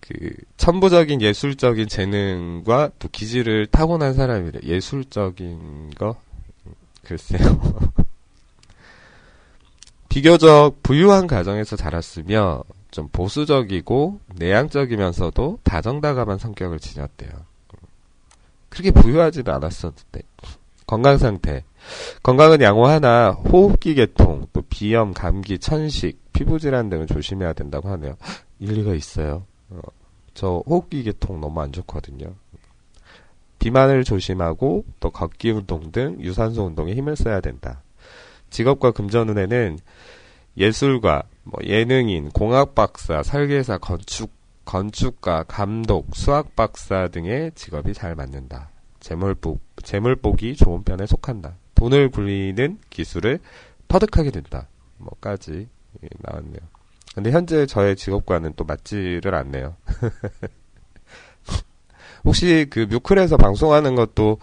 그 0.00 0.34
천부적인 0.56 1.20
예술적인 1.20 1.88
재능과 1.88 2.90
또 2.98 3.08
기질을 3.08 3.66
타고난 3.66 4.14
사람이래. 4.14 4.60
예술적인 4.64 5.90
거 5.90 6.16
글쎄요. 7.04 7.38
비교적 10.08 10.82
부유한 10.82 11.26
가정에서 11.26 11.76
자랐으며 11.76 12.64
좀 12.92 13.08
보수적이고 13.10 14.20
내향적이면서도 14.36 15.58
다정다감한 15.64 16.38
성격을 16.38 16.78
지녔대요. 16.78 17.30
그렇게 18.68 18.90
부유하지도 18.92 19.52
않았었는데 19.52 20.22
건강 20.86 21.18
상태 21.18 21.64
건강은 22.22 22.60
양호하나 22.60 23.30
호흡기 23.30 23.94
계통 23.94 24.46
또 24.52 24.62
비염 24.68 25.12
감기 25.14 25.58
천식 25.58 26.20
피부 26.32 26.58
질환 26.58 26.88
등을 26.90 27.06
조심해야 27.06 27.54
된다고 27.54 27.88
하네요. 27.88 28.14
일리가 28.60 28.94
있어요. 28.94 29.44
어, 29.70 29.80
저 30.34 30.62
호흡기 30.66 31.02
계통 31.02 31.40
너무 31.40 31.60
안 31.60 31.72
좋거든요. 31.72 32.34
비만을 33.58 34.04
조심하고 34.04 34.84
또 35.00 35.10
걷기 35.10 35.50
운동 35.50 35.92
등 35.92 36.18
유산소 36.20 36.64
운동에 36.64 36.94
힘을 36.94 37.16
써야 37.16 37.40
된다. 37.40 37.82
직업과 38.50 38.90
금전운에는 38.90 39.78
예술가, 40.56 41.24
뭐 41.44 41.60
예능인, 41.64 42.30
공학 42.30 42.74
박사, 42.74 43.22
설계사, 43.22 43.78
건축 43.78 44.30
건축가, 44.64 45.44
감독, 45.44 46.14
수학 46.14 46.54
박사 46.54 47.08
등의 47.08 47.52
직업이 47.54 47.94
잘 47.94 48.14
맞는다. 48.14 48.70
재물복, 49.00 49.60
재물복이 49.82 50.56
좋은 50.56 50.84
편에 50.84 51.06
속한다. 51.06 51.56
돈을 51.74 52.10
굴리는 52.10 52.78
기술을 52.88 53.40
터득하게 53.88 54.30
된다. 54.30 54.68
뭐까지 54.98 55.68
예, 56.04 56.08
나왔네요. 56.20 56.60
근데 57.14 57.30
현재 57.30 57.66
저의 57.66 57.96
직업과는 57.96 58.54
또 58.56 58.64
맞지를 58.64 59.34
않네요. 59.34 59.76
혹시 62.24 62.66
그 62.70 62.86
뮤클에서 62.88 63.36
방송하는 63.36 63.96
것도 63.96 64.38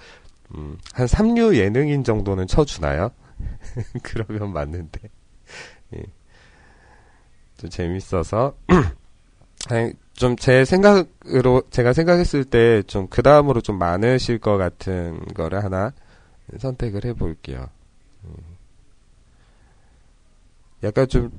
음, 0.54 0.78
한 0.94 1.08
3류 1.08 1.56
예능인 1.56 2.04
정도는 2.04 2.48
쳐주나요? 2.48 3.12
그러면 4.04 4.52
맞는데. 4.52 5.10
예. 5.96 6.04
좀 7.58 7.70
재밌어서 7.70 8.56
좀 10.14 10.36
제 10.38 10.66
생각으로 10.66 11.64
제가 11.72 11.94
생각했을 11.94 12.44
때 12.44 12.84
좀 12.84 13.08
그 13.10 13.22
다음으로 13.24 13.62
좀 13.62 13.78
많으실 13.80 14.40
것 14.40 14.58
같은 14.58 15.24
거를 15.34 15.64
하나 15.64 15.94
선택을 16.58 17.06
해볼게요. 17.06 17.70
음. 18.26 18.34
약간 20.84 21.08
좀 21.08 21.32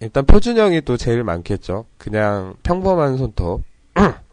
일단 0.00 0.24
표준형이 0.26 0.82
또 0.82 0.96
제일 0.96 1.24
많겠죠. 1.24 1.86
그냥 1.98 2.56
평범한 2.62 3.16
손톱. 3.16 3.62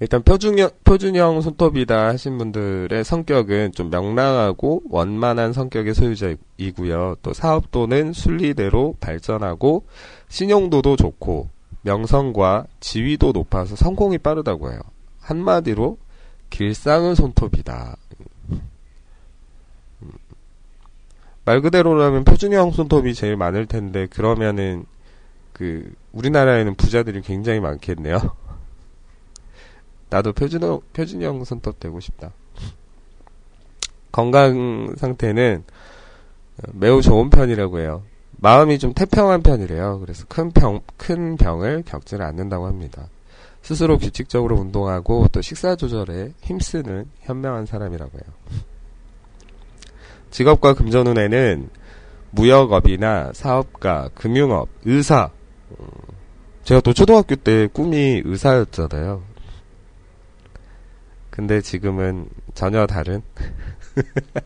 일단 0.00 0.22
표준형, 0.22 0.70
표준형 0.82 1.42
손톱이다 1.42 2.06
하신 2.08 2.38
분들의 2.38 3.04
성격은 3.04 3.72
좀 3.72 3.90
명랑하고 3.90 4.82
원만한 4.88 5.52
성격의 5.52 5.92
소유자이고요. 5.92 7.16
또 7.22 7.34
사업도는 7.34 8.14
순리대로 8.14 8.96
발전하고 8.98 9.84
신용도도 10.28 10.96
좋고 10.96 11.50
명성과 11.82 12.64
지위도 12.80 13.32
높아서 13.32 13.76
성공이 13.76 14.18
빠르다고 14.18 14.70
해요. 14.72 14.80
한마디로 15.20 15.98
길상은 16.48 17.14
손톱이다. 17.14 17.96
말 21.44 21.60
그대로라면 21.60 22.24
표준형 22.24 22.70
손톱이 22.70 23.12
제일 23.12 23.36
많을 23.36 23.66
텐데 23.66 24.06
그러면은 24.06 24.86
그 25.52 25.92
우리나라에는 26.12 26.74
부자들이 26.76 27.20
굉장히 27.20 27.60
많겠네요. 27.60 28.39
나도 30.10 30.32
표준형, 30.32 30.80
표준형 30.92 31.44
손톱 31.44 31.80
되고 31.80 32.00
싶다. 32.00 32.32
건강 34.12 34.94
상태는 34.96 35.64
매우 36.72 37.00
좋은 37.00 37.30
편이라고 37.30 37.78
해요. 37.80 38.02
마음이 38.38 38.78
좀 38.78 38.92
태평한 38.92 39.42
편이래요. 39.42 40.00
그래서 40.00 40.24
큰 40.28 40.50
병, 40.50 40.80
큰 40.96 41.36
병을 41.36 41.84
겪지는 41.86 42.24
않는다고 42.24 42.66
합니다. 42.66 43.06
스스로 43.62 43.98
규칙적으로 43.98 44.56
운동하고 44.56 45.26
또 45.32 45.42
식사 45.42 45.76
조절에 45.76 46.32
힘쓰는 46.40 47.06
현명한 47.20 47.66
사람이라고 47.66 48.10
해요. 48.12 48.34
직업과 50.30 50.74
금전 50.74 51.06
운에는 51.08 51.68
무역업이나 52.30 53.32
사업가, 53.34 54.08
금융업, 54.14 54.68
의사. 54.84 55.30
제가 56.64 56.80
또 56.80 56.92
초등학교 56.92 57.36
때 57.36 57.68
꿈이 57.72 58.22
의사였잖아요. 58.24 59.29
근데 61.40 61.62
지금은 61.62 62.28
전혀 62.52 62.86
다른 62.86 63.22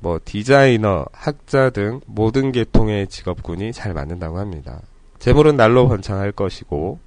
뭐 0.00 0.18
디자이너, 0.24 1.04
학자 1.12 1.68
등 1.68 2.00
모든 2.06 2.50
계통의 2.50 3.08
직업군이 3.08 3.74
잘 3.74 3.92
맞는다고 3.92 4.38
합니다. 4.38 4.80
재물은 5.18 5.58
날로 5.58 5.86
번창할 5.86 6.32
것이고 6.32 6.98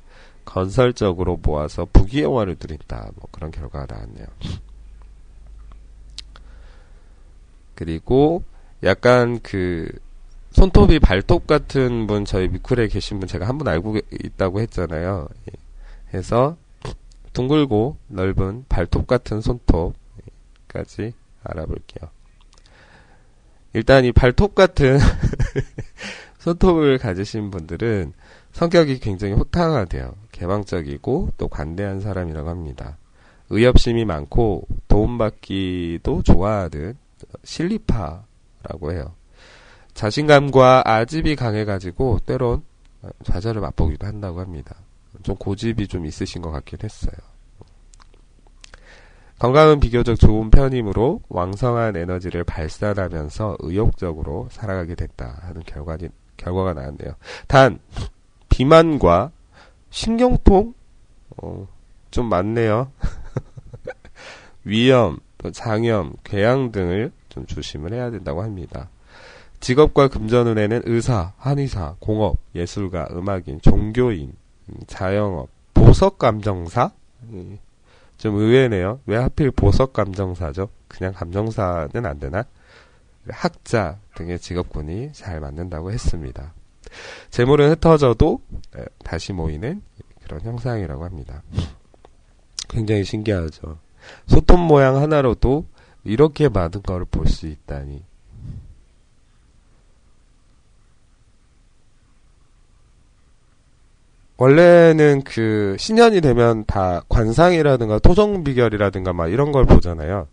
건설적으로 0.45 1.39
모아서 1.41 1.87
부귀영화를 1.91 2.57
누린다. 2.61 3.09
뭐 3.15 3.27
그런 3.31 3.49
결과가 3.49 3.91
나왔네요. 3.91 4.27
그리고 7.73 8.43
약간 8.83 9.39
그 9.41 9.91
손톱이 10.51 10.99
발톱 10.99 11.47
같은 11.47 12.05
분 12.05 12.25
저희 12.25 12.49
미쿨에 12.49 12.87
계신 12.87 13.19
분 13.19 13.27
제가 13.27 13.47
한 13.47 13.57
분 13.57 13.67
알고 13.67 13.97
있다고 14.11 14.61
했잖아요. 14.61 15.27
해서 16.13 16.55
둥글고 17.33 17.97
넓은 18.07 18.65
발톱 18.69 19.07
같은 19.07 19.41
손톱까지 19.41 21.13
알아볼게요. 21.43 22.09
일단 23.73 24.05
이 24.05 24.11
발톱 24.11 24.53
같은 24.55 24.99
소톱을 26.39 26.97
가지신 26.97 27.51
분들은 27.51 28.13
성격이 28.51 28.99
굉장히 28.99 29.33
호탕하대요. 29.33 30.15
개방적이고 30.31 31.29
또 31.37 31.47
관대한 31.47 32.01
사람이라고 32.01 32.49
합니다. 32.49 32.97
의협심이 33.49 34.05
많고 34.05 34.67
도움받기도 34.87 36.23
좋아하는 36.23 36.97
실리파라고 37.43 38.91
해요. 38.91 39.13
자신감과 39.93 40.83
아집이 40.85 41.35
강해가지고 41.35 42.19
때론 42.25 42.63
좌절을 43.23 43.61
맛보기도 43.61 44.07
한다고 44.07 44.39
합니다. 44.39 44.75
좀 45.23 45.35
고집이 45.35 45.87
좀 45.87 46.05
있으신 46.05 46.41
것 46.41 46.51
같긴 46.51 46.79
했어요. 46.83 47.13
건강은 49.39 49.79
비교적 49.79 50.19
좋은 50.19 50.51
편이므로 50.51 51.21
왕성한 51.29 51.95
에너지를 51.95 52.43
발산하면서 52.43 53.57
의욕적으로 53.61 54.47
살아가게 54.51 54.93
됐다 54.93 55.39
하는 55.41 55.63
결과, 55.65 55.97
결과가 56.37 56.75
나왔네요. 56.75 57.15
단, 57.47 57.79
비만과 58.49 59.31
신경통? 59.89 60.75
어, 61.37 61.67
좀 62.11 62.29
많네요. 62.29 62.91
위염, 64.63 65.17
장염, 65.53 66.13
궤양 66.23 66.71
등을 66.71 67.11
좀 67.29 67.47
조심을 67.47 67.93
해야 67.93 68.11
된다고 68.11 68.43
합니다. 68.43 68.89
직업과 69.59 70.09
금전운에는 70.09 70.83
의사, 70.85 71.33
한의사, 71.37 71.95
공업, 71.99 72.37
예술가, 72.53 73.07
음악인, 73.11 73.61
종교인, 73.61 74.29
음, 74.29 74.33
자영업, 74.87 75.49
보석 75.73 76.17
감정사? 76.17 76.91
좀 78.17 78.35
의외네요. 78.35 78.99
왜 79.05 79.17
하필 79.17 79.51
보석 79.51 79.93
감정사죠? 79.93 80.69
그냥 80.87 81.13
감정사는 81.13 82.05
안 82.05 82.19
되나? 82.19 82.43
학자 83.29 83.97
등의 84.15 84.39
직업군이 84.39 85.11
잘 85.13 85.39
맞는다고 85.39 85.91
했습니다. 85.91 86.53
재물은 87.29 87.71
흩어져도 87.71 88.41
다시 89.03 89.33
모이는 89.33 89.81
그런 90.23 90.41
형상이라고 90.41 91.05
합니다. 91.05 91.43
굉장히 92.67 93.03
신기하죠. 93.03 93.77
소톱 94.27 94.59
모양 94.59 94.97
하나로도 94.97 95.65
이렇게 96.03 96.49
많은 96.49 96.81
걸볼수 96.81 97.47
있다니. 97.47 98.03
원래는 104.41 105.21
그 105.23 105.75
신년이 105.77 106.19
되면 106.19 106.65
다 106.65 107.03
관상이라든가 107.09 107.99
토종 107.99 108.43
비결이라든가 108.43 109.13
막 109.13 109.27
이런 109.27 109.51
걸 109.51 109.65
보잖아요. 109.65 110.25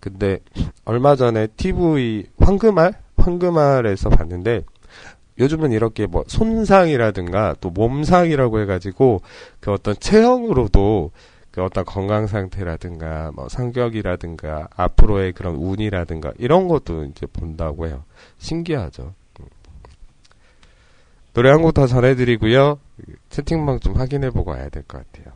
근데 0.00 0.40
얼마 0.84 1.16
전에 1.16 1.46
TV 1.56 2.26
황금알 2.38 2.92
황금알에서 3.16 4.10
봤는데 4.10 4.64
요즘은 5.38 5.72
이렇게 5.72 6.06
뭐 6.06 6.24
손상이라든가 6.26 7.54
또 7.62 7.70
몸상이라고 7.70 8.60
해가지고 8.60 9.22
그 9.60 9.72
어떤 9.72 9.94
체형으로도 9.98 11.12
그 11.50 11.62
어떤 11.62 11.86
건강 11.86 12.26
상태라든가 12.26 13.32
뭐 13.34 13.48
성격이라든가 13.48 14.68
앞으로의 14.76 15.32
그런 15.32 15.54
운이라든가 15.54 16.34
이런 16.36 16.68
것도 16.68 17.04
이제 17.04 17.24
본다고 17.24 17.86
해요. 17.86 18.04
신기하죠. 18.36 19.14
노래 21.38 21.50
한 21.50 21.62
곡 21.62 21.72
더 21.72 21.86
전해드리고요. 21.86 22.80
채팅방 23.30 23.78
좀 23.78 23.94
확인해보고 23.94 24.50
와야 24.50 24.68
될 24.70 24.82
것 24.82 24.98
같아요. 25.12 25.32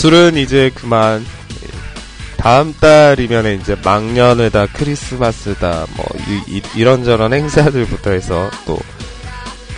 술은 0.00 0.36
이제 0.36 0.70
그만 0.74 1.24
다음 2.38 2.74
달이면 2.80 3.60
이제 3.60 3.76
망년에다 3.84 4.68
크리스마스다 4.72 5.84
뭐 5.96 6.06
이, 6.48 6.62
이 6.74 6.84
런 6.84 7.04
저런 7.04 7.32
행사들부터 7.34 8.10
해서 8.12 8.50
또 8.66 8.78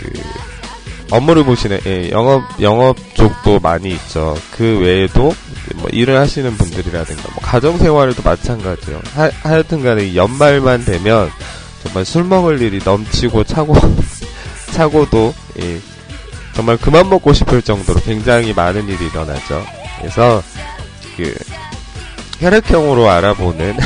그 0.01 0.11
업무를 1.11 1.45
보시는 1.45 1.79
예, 1.87 2.11
영업 2.11 2.43
영업 2.61 2.97
쪽도 3.15 3.61
많이 3.61 3.91
있죠. 3.91 4.37
그 4.53 4.79
외에도 4.81 5.35
뭐 5.77 5.89
일을 5.93 6.19
하시는 6.19 6.57
분들이라든가 6.57 7.23
뭐 7.35 7.43
가정 7.43 7.79
생활도 7.79 8.23
마찬가지요. 8.23 9.01
하, 9.15 9.31
하여튼간에 9.43 10.15
연말만 10.17 10.85
되면 10.85 11.31
정말 11.85 12.05
술 12.05 12.25
먹을 12.25 12.61
일이 12.63 12.81
넘치고 12.85 13.45
차고 13.45 13.75
차고도 14.73 15.35
예, 15.61 15.81
정말 16.55 16.77
그만 16.79 17.09
먹고 17.11 17.33
싶을 17.33 17.63
정도로 17.63 18.01
굉장히 18.01 18.53
많은 18.53 18.89
일이 18.89 19.07
일어나죠. 19.07 19.65
그래서 20.03 20.43
그 21.17 21.35
혈액형으로 22.41 23.09
알아보는 23.09 23.79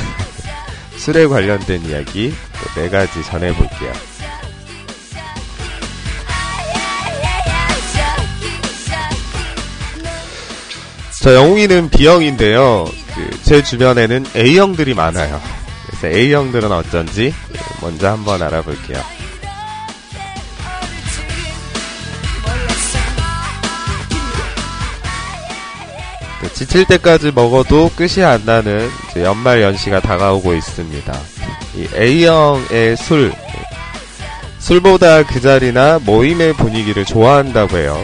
술에 0.99 1.27
관련된 1.27 1.85
이야기 1.85 2.35
네 2.75 2.89
가지 2.89 3.23
전해볼게요. 3.23 3.93
저 11.23 11.35
영웅이는 11.35 11.91
B형인데요. 11.91 12.85
그 13.15 13.37
제 13.43 13.63
주변에는 13.63 14.27
A형들이 14.35 14.95
많아요. 14.95 15.41
그래서 15.87 16.09
A형들은 16.09 16.71
어쩐지 16.73 17.33
먼저 17.81 18.11
한번 18.11 18.43
알아볼게요. 18.43 19.01
지칠 26.57 26.87
때까지 26.87 27.33
먹어도 27.35 27.91
끝이 27.95 28.25
안 28.25 28.47
나는 28.47 28.89
연말 29.17 29.61
연시가 29.61 30.01
다가오고 30.01 30.55
있습니다. 30.55 31.13
이 31.77 31.87
A형의 31.95 32.97
술, 32.97 33.31
술보다 34.59 35.25
그 35.25 35.39
자리나 35.39 36.01
모임의 36.03 36.55
분위기를 36.55 37.05
좋아한다고 37.05 37.77
해요. 37.77 38.03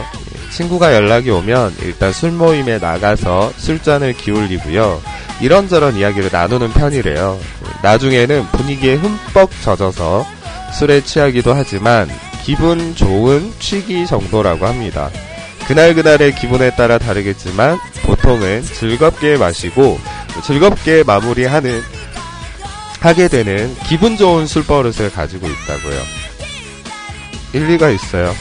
친구가 0.51 0.93
연락이 0.93 1.31
오면 1.31 1.77
일단 1.81 2.13
술 2.13 2.29
모임에 2.29 2.77
나가서 2.77 3.53
술잔을 3.57 4.13
기울이고요. 4.13 5.01
이런저런 5.41 5.95
이야기를 5.95 6.29
나누는 6.31 6.73
편이래요. 6.73 7.39
나중에는 7.81 8.45
분위기에 8.51 8.93
흠뻑 8.93 9.49
젖어서 9.63 10.27
술에 10.77 11.01
취하기도 11.01 11.55
하지만 11.55 12.07
기분 12.43 12.93
좋은 12.93 13.51
취기 13.57 14.05
정도라고 14.05 14.67
합니다. 14.67 15.09
그날그날의 15.67 16.35
기분에 16.35 16.75
따라 16.75 16.97
다르겠지만 16.97 17.77
보통은 18.03 18.63
즐겁게 18.63 19.37
마시고 19.37 19.99
즐겁게 20.45 21.03
마무리하는 21.03 21.81
하게 22.99 23.27
되는 23.27 23.75
기분 23.87 24.17
좋은 24.17 24.47
술 24.47 24.65
버릇을 24.65 25.11
가지고 25.11 25.47
있다고요. 25.47 26.01
일리가 27.53 27.89
있어요. 27.89 28.33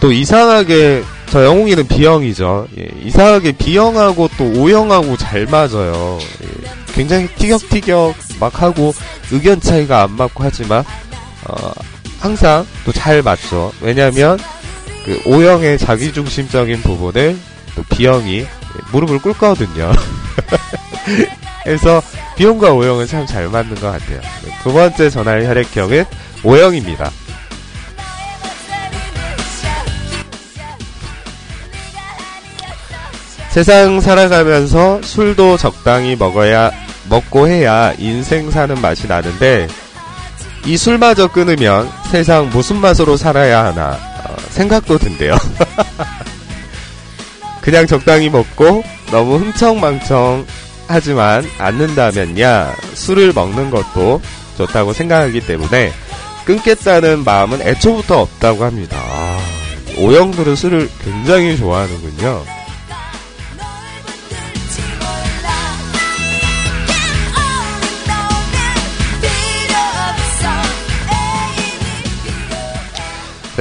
또 0.00 0.10
이상하게 0.10 1.04
저 1.30 1.44
영웅이는 1.44 1.86
B형이죠. 1.86 2.66
예, 2.78 2.88
이상하게 3.04 3.52
B형하고 3.52 4.28
또 4.36 4.44
O형하고 4.60 5.16
잘 5.16 5.46
맞아요. 5.46 6.18
예, 6.42 6.92
굉장히 6.94 7.28
티격티격 7.28 8.14
막 8.40 8.60
하고 8.62 8.92
의견 9.30 9.60
차이가 9.60 10.02
안 10.02 10.12
맞고 10.16 10.42
하지만 10.42 10.84
어, 11.46 11.70
항상 12.18 12.66
또 12.84 12.92
잘 12.92 13.22
맞죠. 13.22 13.72
왜냐하면 13.80 14.38
그 15.04 15.20
O형의 15.24 15.78
자기중심적인 15.78 16.82
부분을 16.82 17.38
또 17.76 17.82
B형이 17.90 18.44
무릎을 18.92 19.20
꿇거든요. 19.20 19.92
그래서 21.64 22.02
B형과 22.36 22.72
O형은 22.72 23.06
참 23.06 23.24
잘 23.26 23.48
맞는 23.48 23.76
것 23.76 23.82
같아요. 23.92 24.20
두 24.62 24.72
번째 24.72 25.08
전화의 25.10 25.46
혈액형은 25.46 26.04
O형입니다. 26.42 27.10
세상 33.50 34.00
살아가면서 34.00 35.02
술도 35.02 35.56
적당히 35.56 36.14
먹어야 36.14 36.70
먹고 37.08 37.48
해야 37.48 37.92
인생 37.98 38.50
사는 38.50 38.80
맛이 38.80 39.08
나는데 39.08 39.66
이 40.66 40.76
술마저 40.76 41.26
끊으면 41.26 41.90
세상 42.10 42.48
무슨 42.50 42.76
맛으로 42.76 43.16
살아야 43.16 43.64
하나 43.64 43.98
어, 44.24 44.36
생각도 44.50 44.98
든대요. 44.98 45.36
그냥 47.60 47.86
적당히 47.86 48.30
먹고 48.30 48.84
너무 49.10 49.36
흥청망청 49.36 50.46
하지만 50.86 51.44
않는다면야 51.58 52.74
술을 52.94 53.32
먹는 53.32 53.70
것도 53.70 54.22
좋다고 54.56 54.92
생각하기 54.92 55.40
때문에 55.46 55.92
끊겠다는 56.44 57.24
마음은 57.24 57.62
애초부터 57.62 58.20
없다고 58.22 58.64
합니다. 58.64 58.96
아, 59.00 59.40
오영들은 59.98 60.54
술을 60.54 60.88
굉장히 61.02 61.56
좋아하는군요. 61.56 62.59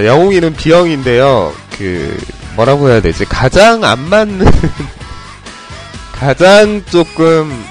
영웅이는 0.05 0.53
B형인데요. 0.53 1.53
그 1.77 2.17
뭐라고 2.55 2.89
해야 2.89 3.01
되지? 3.01 3.25
가장 3.25 3.83
안 3.83 3.99
맞는 4.09 4.45
가장 6.13 6.83
조금 6.89 7.63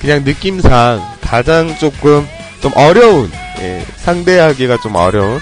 그냥 0.00 0.24
느낌상 0.24 1.02
가장 1.20 1.76
조금 1.78 2.26
좀 2.60 2.72
어려운 2.74 3.30
예, 3.60 3.84
상대하기가 3.96 4.78
좀 4.82 4.94
어려운 4.94 5.40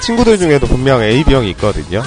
친구들 0.00 0.38
중에도 0.38 0.66
분명 0.66 1.02
AB형이 1.02 1.50
있거든요. 1.50 2.02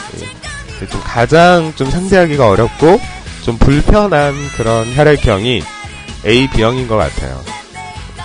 예, 0.82 0.88
좀 0.88 1.02
가장 1.04 1.74
좀 1.76 1.90
상대하기가 1.90 2.50
어렵고 2.50 3.00
좀 3.44 3.58
불편한 3.58 4.34
그런 4.58 4.92
혈액형이 4.96 5.64
AB형인 6.26 6.88
것 6.88 6.96
같아요. 6.98 7.42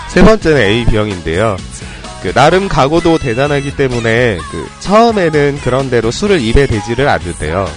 세 0.09 0.23
번째는 0.23 0.61
AB형인데요. 0.61 1.57
그 2.23 2.33
나름 2.33 2.69
각오도 2.69 3.19
대단하기 3.19 3.77
때문에 3.77 4.39
그 4.51 4.69
처음에는 4.81 5.61
그런 5.63 5.89
대로 5.91 6.11
술을 6.11 6.41
입에 6.41 6.67
대지를 6.67 7.09
않는데요. 7.09 7.69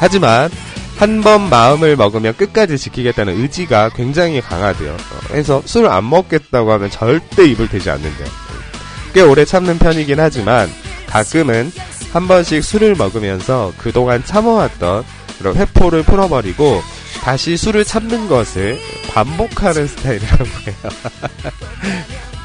하지만 0.00 0.50
한 0.98 1.20
번 1.20 1.50
마음을 1.50 1.94
먹으면 1.94 2.34
끝까지 2.36 2.78
지키겠다는 2.78 3.38
의지가 3.40 3.90
굉장히 3.90 4.40
강하대요. 4.40 4.96
그래서 5.28 5.62
술을 5.64 5.90
안 5.90 6.08
먹겠다고 6.08 6.72
하면 6.72 6.90
절대 6.90 7.46
입을 7.46 7.68
대지 7.68 7.90
않는데요. 7.90 8.26
꽤 9.12 9.20
오래 9.20 9.44
참는 9.44 9.78
편이긴 9.78 10.18
하지만 10.18 10.70
가끔은 11.06 11.70
한 12.12 12.26
번씩 12.26 12.64
술을 12.64 12.94
먹으면서 12.94 13.72
그동안 13.76 14.24
참아왔던 14.24 15.04
그런 15.38 15.56
회포를 15.56 16.02
풀어버리고 16.02 16.82
다시 17.22 17.56
술을 17.58 17.84
참는 17.84 18.26
것을 18.28 18.78
반복하는 19.12 19.86
스타일이라고 19.86 20.44
해요. 20.44 20.76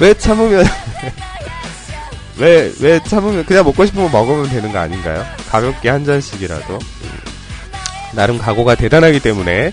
왜 0.00 0.14
참으면 0.14 0.64
왜 2.38 2.72
왜 2.80 3.00
참으면 3.04 3.44
그냥 3.44 3.64
먹고 3.64 3.84
싶으면 3.86 4.10
먹으면 4.10 4.48
되는 4.48 4.72
거 4.72 4.78
아닌가요? 4.78 5.24
가볍게 5.50 5.88
한 5.90 6.04
잔씩이라도 6.04 6.78
나름 8.14 8.38
각오가 8.38 8.74
대단하기 8.74 9.20
때문에 9.20 9.72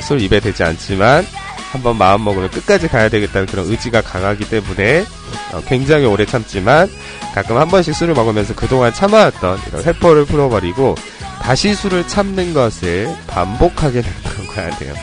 술 0.00 0.20
입에 0.20 0.40
대지 0.40 0.62
않지만 0.62 1.26
한번 1.72 1.96
마음 1.96 2.22
먹으면 2.24 2.50
끝까지 2.50 2.88
가야 2.88 3.08
되겠다는 3.08 3.46
그런 3.46 3.66
의지가 3.68 4.02
강하기 4.02 4.48
때문에 4.48 5.04
어, 5.52 5.62
굉장히 5.66 6.04
오래 6.06 6.24
참지만 6.26 6.88
가끔 7.34 7.56
한 7.56 7.66
번씩 7.68 7.94
술을 7.94 8.14
먹으면서 8.14 8.54
그동안 8.54 8.92
참아왔던 8.92 9.58
이런 9.68 9.82
회포를 9.84 10.24
풀어버리고 10.26 10.94
다시 11.42 11.74
술을 11.74 12.06
참는 12.06 12.54
것을 12.54 13.12
반복하게 13.26 14.02
되는 14.02 14.46
거야 14.54 14.70
돼요. 14.78 14.94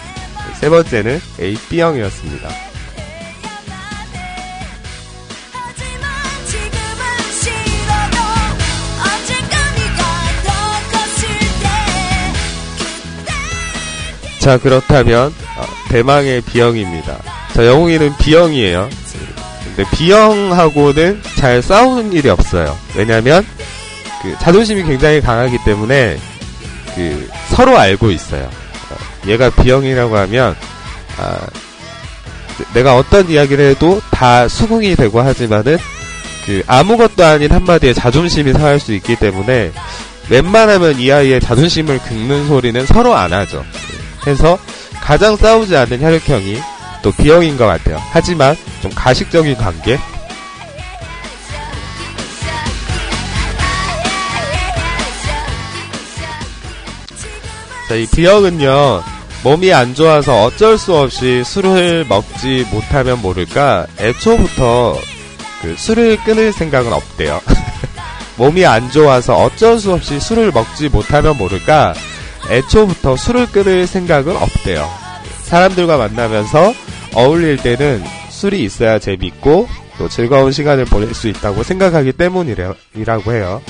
세 0.59 0.69
번째는 0.69 1.19
A, 1.41 1.55
B형이었습니다. 1.69 2.49
자, 14.41 14.57
그렇다면, 14.57 15.31
어, 15.55 15.63
대망의 15.89 16.41
B형입니다. 16.41 17.15
자, 17.53 17.63
영웅이는 17.63 18.15
B형이에요. 18.17 18.89
근데 19.63 19.89
B형하고는 19.91 21.21
잘 21.35 21.61
싸우는 21.61 22.11
일이 22.11 22.27
없어요. 22.27 22.75
왜냐면, 22.95 23.45
그, 24.23 24.35
자존심이 24.39 24.81
굉장히 24.81 25.21
강하기 25.21 25.59
때문에, 25.63 26.17
그, 26.95 27.29
서로 27.49 27.77
알고 27.77 28.09
있어요. 28.09 28.45
어, 28.45 29.29
얘가 29.29 29.51
B형이라고 29.51 30.17
하면, 30.17 30.55
아, 31.19 31.37
내가 32.73 32.95
어떤 32.95 33.29
이야기를 33.29 33.69
해도 33.69 34.01
다 34.09 34.47
수긍이 34.47 34.95
되고 34.95 35.21
하지만은, 35.21 35.77
그, 36.47 36.63
아무것도 36.65 37.23
아닌 37.23 37.51
한마디에 37.51 37.93
자존심이 37.93 38.53
상할 38.53 38.79
수 38.79 38.91
있기 38.91 39.17
때문에, 39.17 39.71
웬만하면 40.31 40.99
이 40.99 41.11
아이의 41.11 41.41
자존심을 41.41 41.99
긁는 41.99 42.47
소리는 42.47 42.87
서로 42.87 43.15
안 43.15 43.33
하죠. 43.33 43.63
해서 44.27 44.57
가장 45.01 45.35
싸우지 45.35 45.75
않는 45.75 46.01
혈액형이 46.01 46.59
또 47.01 47.11
B형인 47.11 47.57
것 47.57 47.65
같아요. 47.65 47.99
하지만 48.11 48.55
좀 48.81 48.91
가식적인 48.93 49.57
관계? 49.57 49.97
자, 57.91 57.95
이 57.95 58.05
B형은요, 58.05 59.03
몸이 59.43 59.73
안 59.73 59.93
좋아서 59.93 60.43
어쩔 60.43 60.77
수 60.77 60.95
없이 60.95 61.43
술을 61.43 62.05
먹지 62.07 62.65
못하면 62.71 63.21
모를까, 63.21 63.85
애초부터 63.99 64.95
그 65.61 65.75
술을 65.77 66.17
끊을 66.23 66.53
생각은 66.53 66.93
없대요. 66.93 67.41
몸이 68.37 68.65
안 68.65 68.89
좋아서 68.91 69.35
어쩔 69.35 69.77
수 69.77 69.91
없이 69.91 70.21
술을 70.21 70.51
먹지 70.53 70.87
못하면 70.87 71.37
모를까, 71.37 71.93
애초부터 72.49 73.15
술을 73.15 73.47
끊을 73.47 73.87
생각은 73.87 74.35
없대요. 74.35 74.89
사람들과 75.43 75.97
만나면서 75.97 76.73
어울릴 77.13 77.57
때는 77.57 78.03
술이 78.29 78.63
있어야 78.63 78.99
재밌고 78.99 79.67
또 79.97 80.09
즐거운 80.09 80.51
시간을 80.51 80.85
보낼 80.85 81.13
수 81.13 81.27
있다고 81.27 81.63
생각하기 81.63 82.13
때문이라고 82.13 83.33
해요. 83.33 83.61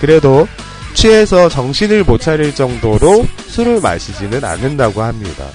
그래도 0.00 0.46
취해서 0.94 1.48
정신을 1.48 2.04
못 2.04 2.20
차릴 2.20 2.54
정도로 2.54 3.26
술을 3.48 3.80
마시지는 3.80 4.44
않는다고 4.44 5.02
합니다. 5.02 5.46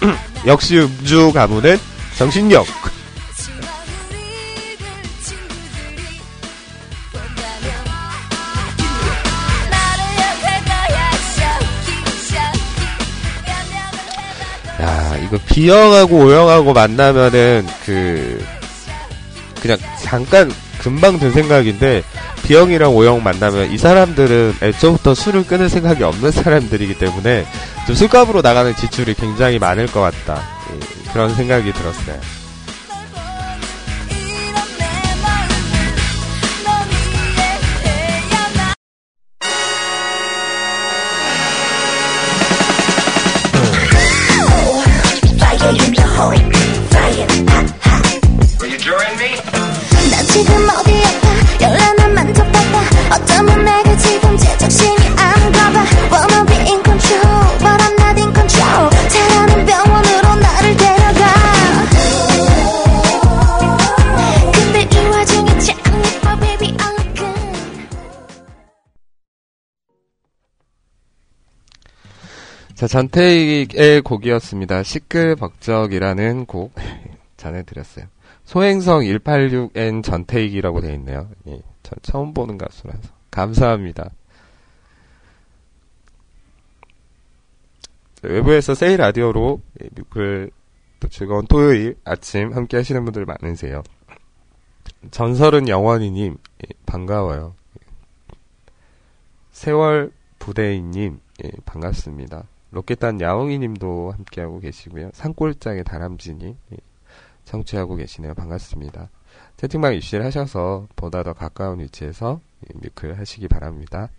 역시 0.46 0.78
음주 0.78 1.32
가문은 1.32 1.78
정신력. 2.16 2.66
이거 15.28 15.38
B형하고 15.46 16.24
O형하고 16.24 16.72
만나면은 16.72 17.66
그 17.84 18.44
그냥 19.60 19.78
잠깐 20.02 20.50
금방 20.78 21.18
든 21.18 21.32
생각인데 21.32 22.02
B형이랑 22.44 22.96
O형 22.96 23.22
만나면 23.22 23.72
이 23.72 23.78
사람들은 23.78 24.56
애초부터 24.62 25.14
술을 25.14 25.46
끊을 25.46 25.68
생각이 25.68 26.02
없는 26.02 26.30
사람들이기 26.30 26.98
때문에 26.98 27.46
좀 27.86 27.94
술값으로 27.94 28.40
나가는 28.40 28.74
지출이 28.74 29.14
굉장히 29.14 29.58
많을 29.58 29.86
것 29.86 30.00
같다 30.00 30.42
예, 30.72 31.12
그런 31.12 31.34
생각이 31.34 31.72
들었어요. 31.72 32.37
자, 72.78 72.86
전태익의 72.86 74.02
곡이었습니다. 74.02 74.84
시끌벅적이라는 74.84 76.46
곡 76.46 76.72
전해드렸어요. 77.36 78.06
소행성 78.44 79.00
186N 79.00 80.04
전태익이라고 80.04 80.80
되어 80.82 80.94
있네요. 80.94 81.28
예, 81.48 81.60
전 81.82 81.98
처음 82.02 82.32
보는 82.32 82.56
가수라서. 82.56 83.00
감사합니다. 83.32 84.10
외부에서 88.22 88.74
세일 88.74 88.98
라디오로 88.98 89.60
뮤클 89.96 90.52
또 91.00 91.08
즐거운 91.08 91.48
토요일 91.48 91.96
아침 92.04 92.52
함께 92.52 92.76
하시는 92.76 93.04
분들 93.04 93.26
많으세요. 93.26 93.82
전설은 95.10 95.66
영원히님 95.68 96.36
예, 96.62 96.74
반가워요. 96.86 97.56
세월 99.50 100.12
부대인님 100.38 101.18
예, 101.44 101.50
반갑습니다. 101.64 102.44
로켓단 102.70 103.20
야옹이님도 103.20 104.12
함께하고 104.12 104.60
계시고요. 104.60 105.10
산골장의 105.14 105.84
다람쥐님 105.84 106.56
예, 106.72 106.76
청취하고 107.44 107.96
계시네요. 107.96 108.34
반갑습니다. 108.34 109.08
채팅방 109.56 109.94
입실 109.94 110.22
하셔서 110.22 110.86
보다 110.94 111.22
더 111.22 111.32
가까운 111.32 111.80
위치에서 111.80 112.40
뮤클 112.74 113.18
하시기 113.18 113.48
바랍니다. 113.48 114.10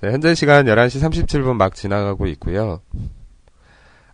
네, 0.00 0.12
현재 0.12 0.34
시간 0.34 0.66
11시 0.66 1.26
37분 1.26 1.54
막 1.54 1.74
지나가고 1.74 2.26
있고요. 2.26 2.80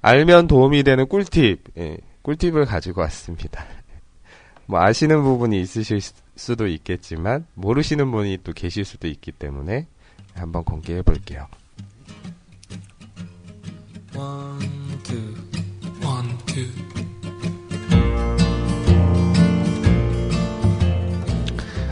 알면 0.00 0.46
도움이 0.46 0.84
되는 0.84 1.08
꿀팁, 1.08 1.76
예, 1.76 1.98
꿀팁을 2.22 2.66
가지고 2.66 3.00
왔습니다. 3.02 3.64
뭐 4.66 4.80
아시는 4.80 5.22
부분이 5.22 5.60
있으실 5.60 6.00
수도 6.36 6.66
있겠지만 6.68 7.46
모르시는 7.54 8.10
분이 8.10 8.38
또 8.44 8.52
계실 8.52 8.84
수도 8.84 9.08
있기 9.08 9.32
때문에 9.32 9.86
한번 10.34 10.64
공개해 10.64 11.02
볼게요. 11.02 11.46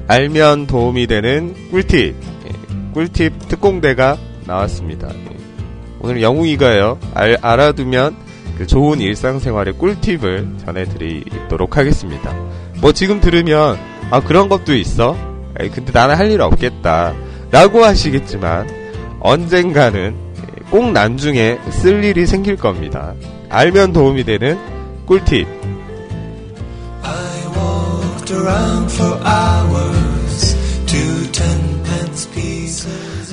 알면 0.09 0.67
도움이 0.67 1.07
되는 1.07 1.55
꿀팁. 1.71 2.15
예, 2.47 2.93
꿀팁 2.93 3.49
특공대가 3.49 4.19
나왔습니다. 4.47 5.09
예, 5.15 5.37
오늘 6.01 6.21
영웅이가요. 6.23 6.99
알, 7.15 7.39
알아두면 7.41 8.17
그 8.59 8.67
좋은 8.67 9.01
일상생활의 9.01 9.75
꿀팁을 9.79 10.57
전해드리도록 10.65 11.77
하겠습니다. 11.77 12.35
뭐 12.81 12.93
지금 12.93 13.21
들으면 13.21 13.79
아 14.11 14.21
그런 14.21 14.49
것도 14.49 14.75
있어? 14.75 15.17
근데 15.55 15.93
나는 15.93 16.17
할 16.17 16.31
일 16.31 16.41
없겠다. 16.41 17.15
라고 17.51 17.85
하시겠지만 17.85 18.69
언젠가는 19.21 20.15
꼭 20.71 20.93
나중에 20.93 21.59
쓸 21.71 22.05
일이 22.05 22.27
생길 22.27 22.57
겁니다. 22.57 23.15
알면 23.49 23.93
도움이 23.93 24.25
되는 24.25 24.59
꿀팁. 25.07 25.47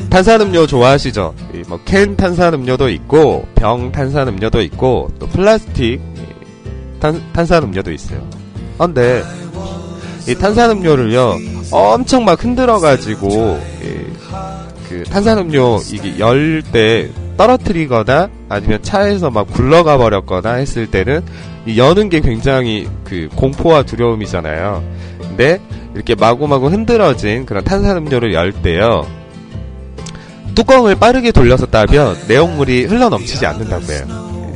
탄산음료 0.09 0.65
좋아하시죠? 0.67 1.35
뭐 1.67 1.79
캔 1.85 2.15
탄산음료도 2.15 2.89
있고 2.89 3.45
병 3.55 3.91
탄산음료도 3.91 4.61
있고 4.63 5.09
또 5.19 5.27
플라스틱 5.27 5.99
탄, 6.99 7.21
탄산음료도 7.33 7.91
있어요. 7.91 8.27
근데 8.77 9.23
이 10.27 10.35
탄산음료를요 10.35 11.37
엄청 11.71 12.25
막 12.25 12.43
흔들어 12.43 12.79
가지고 12.79 13.59
그 14.89 15.03
탄산음료 15.03 15.81
이게 15.91 16.17
열 16.19 16.61
때 16.71 17.09
떨어뜨리거나 17.37 18.29
아니면 18.49 18.81
차에서 18.81 19.29
막 19.29 19.47
굴러가 19.51 19.97
버렸거나 19.97 20.53
했을 20.53 20.87
때는 20.87 21.21
여는 21.75 22.09
게 22.09 22.19
굉장히 22.19 22.87
그 23.03 23.29
공포와 23.35 23.83
두려움이잖아요. 23.83 24.83
근데 25.21 25.59
이렇게 25.93 26.15
마구마구 26.15 26.67
흔들어진 26.67 27.45
그런 27.45 27.63
탄산음료를 27.63 28.33
열 28.33 28.51
때요. 28.51 29.05
뚜껑을 30.55 30.95
빠르게 30.95 31.31
돌려서 31.31 31.67
따면 31.67 32.17
내용물이 32.27 32.85
흘러 32.85 33.09
넘치지 33.09 33.45
않는다고 33.45 33.83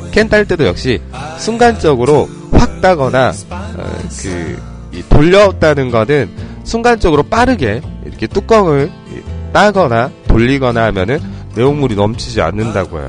요캔 0.07 0.29
딸 0.29 0.45
때도 0.45 0.65
역시 0.65 0.99
순간적으로 1.37 2.27
확 2.51 2.81
따거나 2.81 3.31
어, 3.51 3.99
그 4.21 4.57
돌렸다는 5.09 5.91
거는 5.91 6.29
순간적으로 6.63 7.23
빠르게 7.23 7.81
이렇게 8.05 8.25
뚜껑을 8.27 8.91
따거나 9.53 10.11
돌리거나 10.27 10.85
하면은 10.85 11.19
내용물이 11.55 11.95
넘치지 11.95 12.41
않는다고요. 12.41 13.07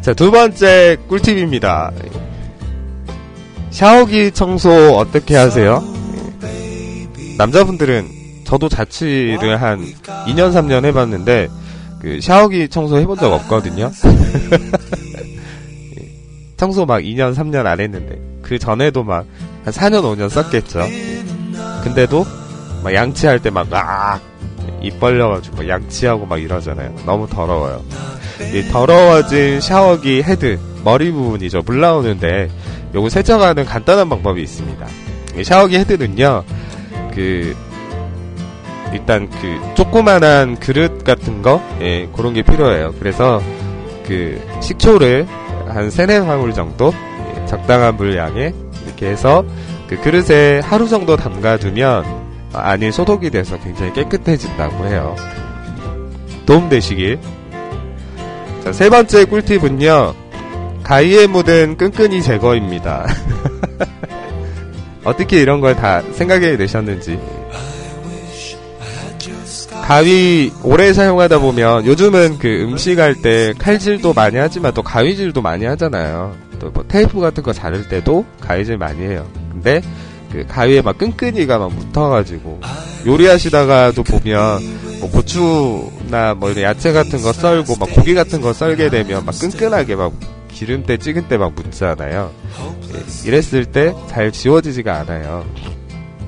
자, 0.00 0.14
두 0.14 0.30
번째 0.30 0.96
꿀팁입니다. 1.08 1.90
샤워기 3.70 4.30
청소 4.30 4.96
어떻게 4.96 5.36
하세요? 5.36 5.82
남자분들은 7.36 8.08
저도 8.44 8.68
자취를 8.68 9.60
한 9.60 9.84
2년 10.26 10.52
3년 10.54 10.84
해봤는데 10.86 11.48
그 12.00 12.20
샤워기 12.20 12.68
청소 12.68 12.98
해본 12.98 13.18
적 13.18 13.32
없거든요. 13.32 13.90
청소 16.56 16.86
막 16.86 17.00
2년 17.00 17.34
3년 17.34 17.66
안 17.66 17.80
했는데 17.80 18.18
그 18.42 18.58
전에도 18.58 19.02
막 19.02 19.26
한 19.66 19.72
4년 19.72 20.02
5년 20.02 20.28
썼겠죠. 20.30 20.80
근데도 21.82 22.24
막 22.84 22.94
양치할 22.94 23.40
때 23.40 23.50
막 23.50 23.66
아, 23.72 24.20
입 24.80 25.00
벌려가지고 25.00 25.68
양치하고 25.68 26.24
막 26.26 26.40
이러잖아요. 26.40 26.94
너무 27.04 27.28
더러워요. 27.28 27.82
이 28.54 28.62
더러워진 28.70 29.60
샤워기 29.60 30.22
헤드 30.22 30.58
머리 30.84 31.10
부분이죠. 31.10 31.62
물 31.66 31.80
나오는데 31.80 32.48
요거 32.94 33.08
세척하는 33.08 33.64
간단한 33.64 34.08
방법이 34.08 34.40
있습니다. 34.40 34.86
샤워기 35.42 35.76
헤드는요, 35.78 36.44
그, 37.12 37.56
일단 38.92 39.28
그, 39.28 39.74
조그만한 39.74 40.60
그릇 40.60 41.02
같은 41.02 41.42
거, 41.42 41.60
예, 41.80 42.08
그런 42.14 42.32
게 42.34 42.42
필요해요. 42.42 42.94
그래서 43.00 43.42
그, 44.06 44.40
식초를 44.62 45.26
한 45.76 45.90
세네 45.90 46.20
방울 46.24 46.54
정도, 46.54 46.92
예, 47.36 47.46
적당한 47.46 47.96
물량에 47.96 48.52
이렇게 48.86 49.08
해서 49.08 49.44
그 49.88 50.00
그릇에 50.00 50.60
하루 50.60 50.88
정도 50.88 51.16
담가두면 51.16 52.04
안이 52.52 52.90
소독이 52.92 53.28
돼서 53.30 53.58
굉장히 53.60 53.92
깨끗해진다고 53.92 54.86
해요. 54.86 55.14
도움되시길. 56.46 57.18
자, 58.64 58.72
세 58.72 58.88
번째 58.88 59.24
꿀팁은요, 59.26 60.14
가위에 60.82 61.26
묻은 61.26 61.76
끈끈이 61.76 62.22
제거입니다. 62.22 63.06
어떻게 65.04 65.40
이런 65.40 65.60
걸 65.60 65.74
다 65.76 66.00
생각해 66.12 66.56
내셨는지. 66.56 67.18
가위 69.86 70.50
오래 70.64 70.92
사용하다 70.92 71.38
보면 71.38 71.86
요즘은 71.86 72.38
그 72.38 72.48
음식 72.62 72.98
할 72.98 73.14
때 73.22 73.52
칼질도 73.58 74.12
많이 74.14 74.36
하지만 74.36 74.74
또 74.74 74.82
가위질도 74.82 75.40
많이 75.42 75.64
하잖아요. 75.64 76.34
또 76.58 76.70
뭐 76.72 76.84
테이프 76.88 77.20
같은 77.20 77.42
거 77.42 77.52
자를 77.52 77.86
때도 77.88 78.24
가위질 78.40 78.78
많이 78.78 79.02
해요. 79.02 79.26
근데 79.52 79.80
그 80.32 80.44
가위에 80.48 80.82
막 80.82 80.98
끈끈이가 80.98 81.58
막 81.58 81.72
묻어가지고 81.72 82.60
요리하시다가도 83.06 84.02
보면 84.02 84.60
뭐 85.00 85.10
고추나 85.10 86.34
뭐 86.34 86.52
야채 86.60 86.92
같은 86.92 87.22
거 87.22 87.32
썰고 87.32 87.76
막 87.78 87.88
고기 87.94 88.14
같은 88.14 88.40
거 88.40 88.52
썰게 88.52 88.90
되면 88.90 89.24
막 89.24 89.34
끈끈하게 89.38 89.94
막 89.94 90.12
기름때 90.50 90.96
찍은 90.96 91.28
때 91.28 91.36
막 91.36 91.54
묻잖아요. 91.54 92.32
예, 92.94 93.28
이랬을 93.28 93.66
때 93.66 93.94
잘 94.08 94.32
지워지지가 94.32 94.98
않아요. 95.00 95.44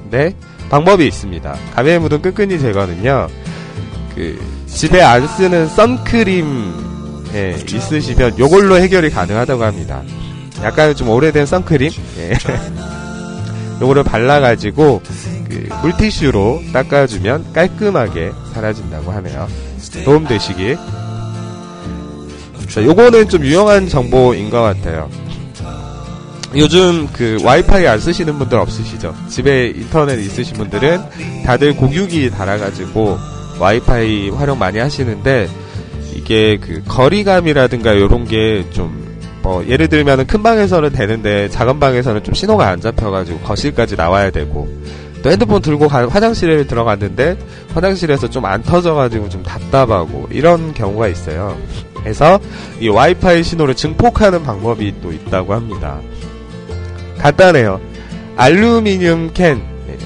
근데 0.03 0.33
방법이 0.71 1.07
있습니다. 1.07 1.57
가위에 1.75 1.99
묻은 1.99 2.21
끈끈이 2.23 2.59
제거는요. 2.61 3.27
그 4.19 4.37
집에 4.67 5.01
안 5.01 5.29
쓰는 5.29 5.69
선크림 5.69 7.29
예, 7.35 7.57
있으시면 7.73 8.37
요걸로 8.37 8.77
해결이 8.77 9.11
가능하다고 9.11 9.63
합니다. 9.63 10.03
약간 10.65 10.97
좀 10.97 11.11
오래된 11.11 11.47
선크림 11.47 11.93
예. 12.19 12.33
요거를 13.81 14.03
발라가지고 14.03 15.03
그 15.49 15.69
물티슈로 15.83 16.63
닦아주면 16.73 17.53
깔끔하게 17.53 18.33
사라진다고 18.53 19.13
하네요. 19.13 19.47
도움 20.05 20.27
되시길 20.27 20.77
자, 22.69 22.83
요거는 22.83 23.29
좀 23.29 23.45
유용한 23.45 23.89
정보인 23.89 24.51
것 24.51 24.63
같아요. 24.63 25.09
요즘 26.57 27.07
그 27.13 27.39
와이파이 27.45 27.87
안 27.87 28.01
쓰시는 28.01 28.37
분들 28.37 28.59
없으시죠? 28.59 29.15
집에 29.29 29.69
인터넷 29.69 30.19
있으신 30.19 30.57
분들은 30.57 31.45
다들 31.45 31.77
공유기 31.77 32.31
달아가지고 32.31 33.38
와이파이 33.59 34.31
활용 34.31 34.59
많이 34.59 34.79
하시는데 34.79 35.49
이게 36.15 36.59
그 36.59 36.83
거리감이라든가 36.87 37.99
요런 37.99 38.25
게좀 38.25 39.09
뭐 39.43 39.65
예를 39.67 39.89
들면 39.89 40.27
큰 40.27 40.43
방에서는 40.43 40.91
되는데 40.93 41.49
작은 41.49 41.79
방에서는 41.81 42.23
좀 42.25 42.35
신호가 42.35 42.69
안 42.69 42.81
잡혀가지고 42.81 43.41
거실까지 43.41 43.97
나와야 43.97 44.31
되고 44.31 44.69
또 45.23 45.31
핸드폰 45.31 45.61
들고 45.61 45.89
가, 45.89 46.07
화장실에 46.09 46.65
들어갔는데 46.67 47.37
화장실에서 47.75 48.29
좀 48.31 48.45
안 48.45 48.63
터져가지고 48.63 49.29
좀 49.29 49.43
답답하고 49.43 50.29
이런 50.31 50.73
경우가 50.75 51.09
있어요. 51.09 51.57
해서 52.07 52.39
이 52.81 52.89
와이파이 52.89 53.43
신호를 53.43 53.75
증폭하는 53.75 54.43
방법이 54.43 54.95
또 55.03 55.13
있다고 55.13 55.55
합니다. 55.55 56.01
간단해요. 57.19 57.81
알루미늄 58.37 59.33
캔 59.35 59.61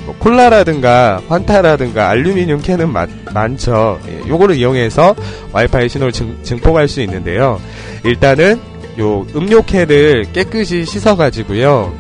뭐 0.05 0.15
콜라라든가 0.19 1.23
환타라든가 1.29 2.09
알루미늄 2.09 2.61
캔은 2.61 2.93
마, 2.93 3.07
많죠. 3.33 4.01
예, 4.09 4.29
요거를 4.29 4.57
이용해서 4.57 5.15
와이파이 5.53 5.89
신호를 5.89 6.13
증, 6.13 6.43
증폭할 6.43 6.89
수 6.89 7.01
있는데요. 7.03 7.61
일단은 8.05 8.61
요 8.99 9.27
음료 9.35 9.63
캔을 9.63 10.27
깨끗이 10.33 10.85
씻어가지고요. 10.85 11.95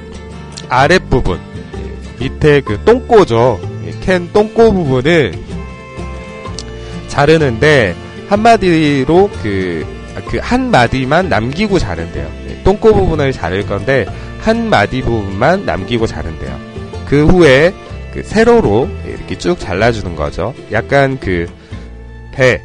아랫부분, 0.68 1.38
예, 1.38 2.24
밑에 2.24 2.60
그 2.60 2.80
똥꼬죠. 2.84 3.60
예, 3.86 3.92
캔 4.00 4.32
똥꼬 4.32 4.72
부분을 4.72 5.32
자르는데 7.08 7.94
한마디로 8.28 9.30
그, 9.42 9.86
아, 10.16 10.20
그한 10.22 10.70
마디만 10.70 11.28
남기고 11.28 11.78
자른대요. 11.78 12.28
예, 12.48 12.62
똥꼬 12.64 12.94
부분을 12.94 13.32
자를 13.32 13.66
건데 13.66 14.06
한 14.40 14.68
마디 14.68 15.02
부분만 15.02 15.66
남기고 15.66 16.06
자른대요. 16.06 16.58
그 17.06 17.26
후에 17.26 17.72
그 18.12 18.22
세로로 18.22 18.88
이렇게 19.06 19.38
쭉 19.38 19.58
잘라주는 19.58 20.14
거죠. 20.16 20.54
약간 20.70 21.18
그 21.18 21.48
배, 22.32 22.60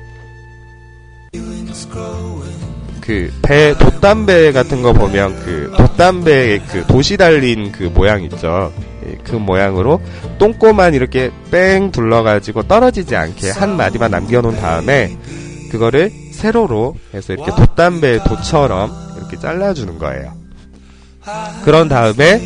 그 3.01 3.31
배 3.41 3.73
돛담배 3.77 4.51
같은 4.51 4.81
거 4.81 4.91
보면 4.93 5.35
그 5.45 5.71
돛담배의 5.77 6.61
그 6.67 6.85
도시 6.87 7.15
달린 7.17 7.71
그 7.71 7.83
모양 7.83 8.23
있죠. 8.23 8.73
예, 9.05 9.17
그 9.23 9.35
모양으로 9.35 10.01
똥꼬만 10.39 10.93
이렇게 10.93 11.31
뺑 11.49 11.91
둘러가지고 11.91 12.63
떨어지지 12.63 13.15
않게 13.15 13.51
한 13.51 13.77
마디만 13.77 14.11
남겨놓은 14.11 14.57
다음에 14.59 15.17
그거를 15.71 16.11
세로로 16.33 16.95
해서 17.13 17.33
이렇게 17.33 17.51
돛담배 17.51 18.23
도처럼 18.25 18.91
이렇게 19.17 19.37
잘라주는 19.37 19.97
거예요. 19.97 20.33
그런 21.63 21.87
다음에 21.89 22.39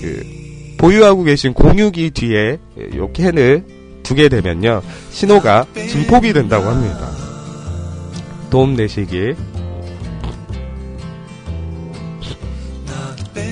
그 0.00 0.33
보유하고 0.78 1.22
계신 1.24 1.54
공유기 1.54 2.10
뒤에 2.10 2.58
요 2.96 3.12
캔을 3.12 3.64
두게 4.02 4.28
되면요 4.28 4.82
신호가 5.10 5.66
증폭이 5.74 6.32
된다고 6.32 6.66
합니다. 6.66 7.08
도움 8.50 8.76
되시길. 8.76 9.36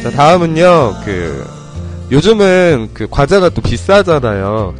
자 0.02 0.10
다음은요 0.10 0.94
그 1.04 1.46
요즘은 2.10 2.90
그 2.92 3.06
과자가 3.08 3.48
또 3.50 3.62
비싸잖아요. 3.62 4.74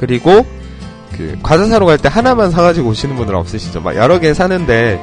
그리고 0.00 0.44
그 1.16 1.38
과자 1.42 1.66
사러 1.66 1.86
갈 1.86 1.98
때 1.98 2.08
하나만 2.08 2.50
사가지고 2.50 2.88
오시는 2.90 3.16
분들 3.16 3.34
없으시죠? 3.36 3.80
막 3.80 3.94
여러 3.94 4.18
개 4.18 4.34
사는데 4.34 5.00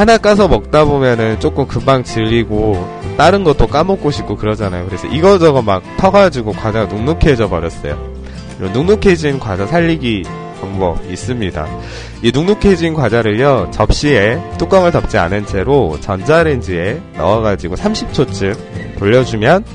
하나 0.00 0.16
까서 0.16 0.48
먹다 0.48 0.86
보면은 0.86 1.38
조금 1.40 1.66
금방 1.66 2.02
질리고 2.02 2.88
다른 3.18 3.44
것도 3.44 3.66
까먹고 3.66 4.10
싶고 4.10 4.34
그러잖아요. 4.34 4.86
그래서 4.86 5.06
이거저거 5.06 5.60
막 5.60 5.82
퍼가지고 5.98 6.52
과자가 6.52 6.86
눅눅해져 6.86 7.50
버렸어요. 7.50 7.98
눅눅해진 8.60 9.38
과자 9.38 9.66
살리기 9.66 10.22
방법 10.58 11.04
있습니다. 11.04 11.66
이 12.22 12.32
눅눅해진 12.32 12.94
과자를요 12.94 13.72
접시에 13.74 14.40
뚜껑을 14.56 14.90
덮지 14.90 15.18
않은 15.18 15.44
채로 15.44 15.98
전자레인지에 16.00 17.02
넣어가지고 17.18 17.74
30초쯤 17.74 18.98
돌려주면 18.98 19.66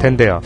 된대요. 0.00 0.40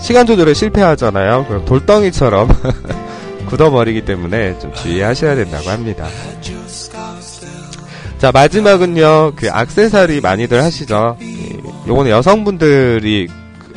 시간 0.00 0.24
조절에 0.24 0.54
실패하잖아요. 0.54 1.44
그럼 1.46 1.66
돌덩이처럼 1.66 2.48
굳어버리기 3.48 4.06
때문에 4.06 4.58
좀 4.60 4.72
주의하셔야 4.72 5.34
된다고 5.34 5.68
합니다. 5.68 6.06
자 8.20 8.30
마지막은요 8.32 9.32
그 9.34 9.50
악세사리 9.50 10.20
많이들 10.20 10.62
하시죠. 10.62 11.16
요거는 11.88 12.10
여성분들이 12.10 13.28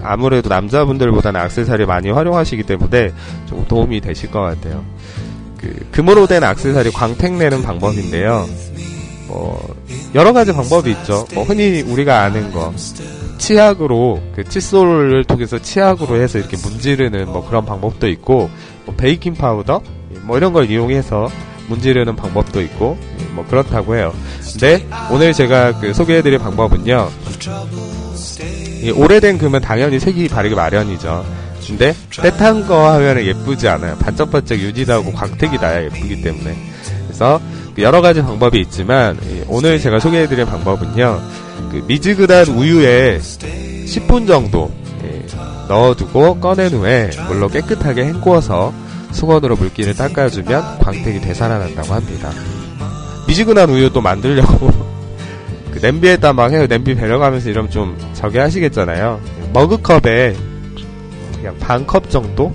아무래도 0.03 0.49
남자분들보다는 0.49 1.39
악세사리 1.39 1.85
많이 1.85 2.11
활용하시기 2.11 2.63
때문에 2.63 3.13
좀 3.45 3.65
도움이 3.69 4.01
되실 4.01 4.29
것 4.31 4.41
같아요. 4.41 4.83
그 5.57 5.87
금으로 5.93 6.27
된 6.27 6.43
악세사리 6.43 6.91
광택 6.91 7.35
내는 7.37 7.63
방법인데요. 7.63 8.45
뭐 9.29 9.75
여러 10.13 10.33
가지 10.33 10.51
방법이 10.51 10.91
있죠. 10.91 11.25
뭐 11.33 11.45
흔히 11.45 11.81
우리가 11.81 12.23
아는 12.23 12.51
거 12.51 12.73
치약으로 13.37 14.21
그 14.35 14.43
칫솔을 14.43 15.23
통해서 15.23 15.57
치약으로 15.57 16.21
해서 16.21 16.37
이렇게 16.37 16.57
문지르는 16.57 17.27
뭐 17.27 17.47
그런 17.47 17.65
방법도 17.65 18.09
있고 18.09 18.49
뭐 18.85 18.93
베이킹 18.95 19.35
파우더 19.35 19.81
뭐 20.23 20.35
이런 20.35 20.51
걸 20.51 20.69
이용해서 20.69 21.29
문지르는 21.69 22.17
방법도 22.17 22.61
있고 22.61 22.97
뭐 23.33 23.45
그렇다고 23.47 23.95
해요. 23.95 24.13
근데 24.51 24.87
오늘 25.11 25.33
제가 25.33 25.79
그 25.79 25.93
소개해드릴 25.93 26.39
방법은요. 26.39 27.09
오래된 28.95 29.37
금은 29.37 29.61
당연히 29.61 29.99
색이 29.99 30.27
바르기 30.27 30.55
마련이죠. 30.55 31.25
근데 31.65 31.95
때탄 32.21 32.67
거 32.67 32.91
하면 32.93 33.25
예쁘지 33.25 33.67
않아요. 33.69 33.95
반짝반짝 33.97 34.59
유지하고 34.59 35.13
광택이 35.13 35.57
나야 35.57 35.83
예쁘기 35.85 36.21
때문에. 36.21 36.55
그래서 37.07 37.39
그 37.75 37.81
여러 37.81 38.01
가지 38.01 38.21
방법이 38.21 38.59
있지만 38.61 39.17
오늘 39.47 39.79
제가 39.79 39.99
소개해드릴 39.99 40.45
방법은요. 40.45 41.21
그 41.71 41.83
미지근한 41.87 42.47
우유에 42.49 43.19
10분 43.19 44.27
정도 44.27 44.71
예, 45.03 45.25
넣어두고 45.67 46.39
꺼낸 46.39 46.71
후에 46.73 47.09
물로 47.27 47.47
깨끗하게 47.47 48.05
헹구어서 48.05 48.73
수건으로 49.11 49.55
물기를 49.55 49.95
닦아주면 49.95 50.79
광택이 50.79 51.21
되살아난다고 51.21 51.93
합니다. 51.93 52.31
미지근한 53.33 53.67
우유 53.71 53.91
또 53.91 53.99
만들려고 53.99 54.69
그 55.73 55.79
냄비에다 55.81 56.33
막 56.33 56.51
해요. 56.51 56.67
냄비 56.67 56.93
배려가면서 56.93 57.49
이러면 57.49 57.71
좀 57.71 57.97
저게 58.13 58.37
하시겠잖아요. 58.39 59.19
머그컵에 59.53 60.35
그냥 61.37 61.57
반 61.59 61.87
컵 61.87 62.11
정도? 62.11 62.53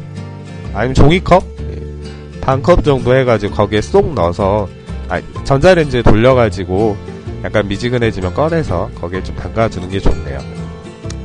아니면 0.73 0.95
종이컵? 0.95 1.43
예, 1.71 2.41
반컵 2.41 2.85
정도 2.85 3.17
해가지고 3.17 3.57
거기에 3.57 3.81
쏙 3.81 4.15
넣어서 4.15 4.69
아, 5.09 5.21
전자레인지에 5.43 6.03
돌려가지고 6.03 6.97
약간 7.43 7.67
미지근해지면 7.67 8.33
꺼내서 8.35 8.89
거기에 9.01 9.21
좀 9.25 9.35
담가주는 9.35 9.89
게 9.89 9.99
좋네요. 9.99 10.39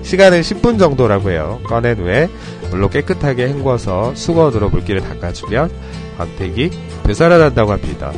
시간은 0.02 0.42
10분 0.42 0.80
정도라고 0.80 1.30
해요. 1.30 1.60
꺼낸 1.64 2.00
후에 2.00 2.28
물로 2.72 2.90
깨끗하게 2.90 3.50
헹궈서 3.50 4.16
수건으로 4.16 4.70
물기를 4.70 5.02
닦아주면 5.02 5.70
광택이 6.18 6.72
되살아난다고 7.04 7.72
합니다. 7.72 8.12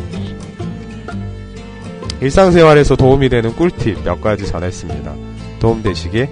일상생활에서 2.21 2.95
도움이 2.95 3.29
되는 3.29 3.53
꿀팁 3.55 4.03
몇 4.03 4.21
가지 4.21 4.45
전했습니다. 4.45 5.13
도움되시길 5.59 6.29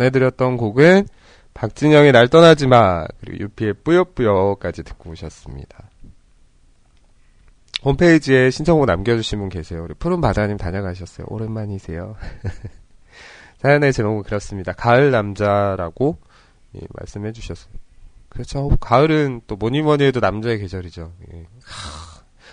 전해드렸던 0.00 0.56
곡은 0.56 1.06
박진영의 1.52 2.12
날 2.12 2.28
떠나지 2.28 2.66
마 2.66 3.06
그리고 3.20 3.44
유피의 3.44 3.74
뿌요뿌요까지 3.84 4.82
듣고 4.82 5.10
오셨습니다. 5.10 5.90
홈페이지에 7.82 8.50
신청곡 8.50 8.86
남겨주신 8.86 9.38
분 9.38 9.48
계세요. 9.48 9.82
우리 9.84 9.94
푸른 9.94 10.20
바다님 10.20 10.56
다녀가셨어요. 10.56 11.26
오랜만이세요. 11.30 12.16
사연의 13.58 13.92
제목은 13.92 14.22
그렇습니다. 14.22 14.72
가을 14.72 15.10
남자라고 15.10 16.18
예, 16.76 16.80
말씀해 16.98 17.32
주셨어요. 17.32 17.72
그렇죠. 18.28 18.68
가을은 18.80 19.42
또 19.46 19.56
뭐니 19.56 19.82
뭐니 19.82 20.04
해도 20.04 20.20
남자의 20.20 20.58
계절이죠. 20.60 21.12
예. 21.34 21.46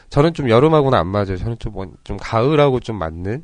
저는 0.10 0.34
좀 0.34 0.50
여름하고는 0.50 0.98
안 0.98 1.08
맞아요. 1.08 1.38
저는 1.38 1.60
좀, 1.60 1.74
뭐, 1.74 1.86
좀 2.04 2.18
가을하고 2.18 2.80
좀 2.80 2.98
맞는? 2.98 3.44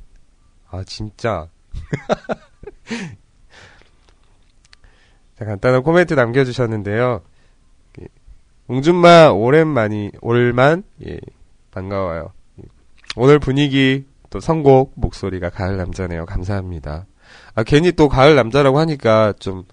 아, 0.69 0.83
진짜. 0.85 1.47
자, 5.43 5.45
간단한 5.45 5.83
코멘트 5.83 6.13
남겨주셨는데요. 6.13 7.21
웅준마 8.67 9.31
오랜만이 9.31 10.11
올만 10.21 10.83
예, 11.05 11.19
반가워요. 11.71 12.31
오늘 13.17 13.39
분위기 13.39 14.05
또 14.29 14.39
선곡 14.39 14.93
목소리가 14.95 15.49
가을 15.49 15.75
남자네요. 15.75 16.25
감사합니다. 16.25 17.05
아 17.55 17.63
괜히 17.63 17.91
또 17.91 18.07
가을 18.07 18.35
남자라고 18.35 18.79
하니까 18.79 19.33
좀 19.37 19.65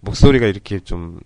목소리가 0.00 0.46
이렇게 0.46 0.80
좀 0.80 1.20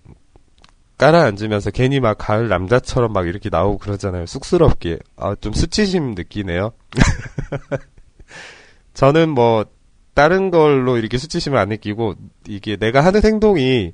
깔아앉으면서 0.98 1.70
괜히 1.70 2.00
막 2.00 2.18
가을 2.18 2.48
남자처럼 2.48 3.12
막 3.12 3.28
이렇게 3.28 3.48
나오고 3.48 3.78
그러잖아요. 3.78 4.26
쑥스럽게. 4.26 4.98
아, 5.16 5.36
좀 5.40 5.52
수치심 5.52 6.14
느끼네요. 6.14 6.72
저는 8.94 9.30
뭐, 9.30 9.64
다른 10.14 10.50
걸로 10.50 10.96
이렇게 10.98 11.18
수치심을 11.18 11.58
안 11.58 11.68
느끼고, 11.68 12.14
이게 12.46 12.76
내가 12.76 13.04
하는 13.04 13.22
행동이, 13.22 13.92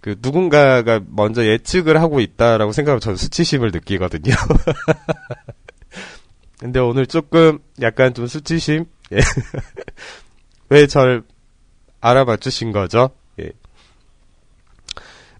그, 0.00 0.16
누군가가 0.20 1.00
먼저 1.08 1.44
예측을 1.44 2.00
하고 2.00 2.20
있다라고 2.20 2.72
생각하면 2.72 3.00
저는 3.00 3.16
수치심을 3.16 3.70
느끼거든요. 3.72 4.34
근데 6.58 6.78
오늘 6.80 7.06
조금, 7.06 7.58
약간 7.80 8.14
좀 8.14 8.26
수치심? 8.26 8.84
예. 9.12 9.18
왜 10.68 10.86
절 10.86 11.22
알아봐 12.00 12.36
주신 12.36 12.72
거죠? 12.72 13.10
예. 13.40 13.50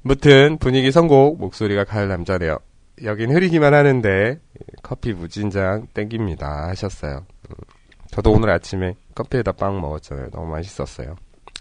무튼 0.02 0.58
분위기 0.58 0.90
선곡 0.92 1.38
목소리가 1.38 1.84
가을 1.84 2.08
남자네요. 2.08 2.58
여긴 3.04 3.34
흐리기만 3.34 3.72
하는데 3.72 4.38
커피 4.82 5.12
무진장 5.12 5.86
땡깁니다 5.94 6.68
하셨어요. 6.68 7.24
음, 7.48 7.54
저도 8.10 8.32
오늘 8.32 8.50
아침에 8.50 8.94
커피에다 9.14 9.52
빵 9.52 9.80
먹었잖아요. 9.80 10.30
너무 10.30 10.50
맛있었어요. 10.50 11.16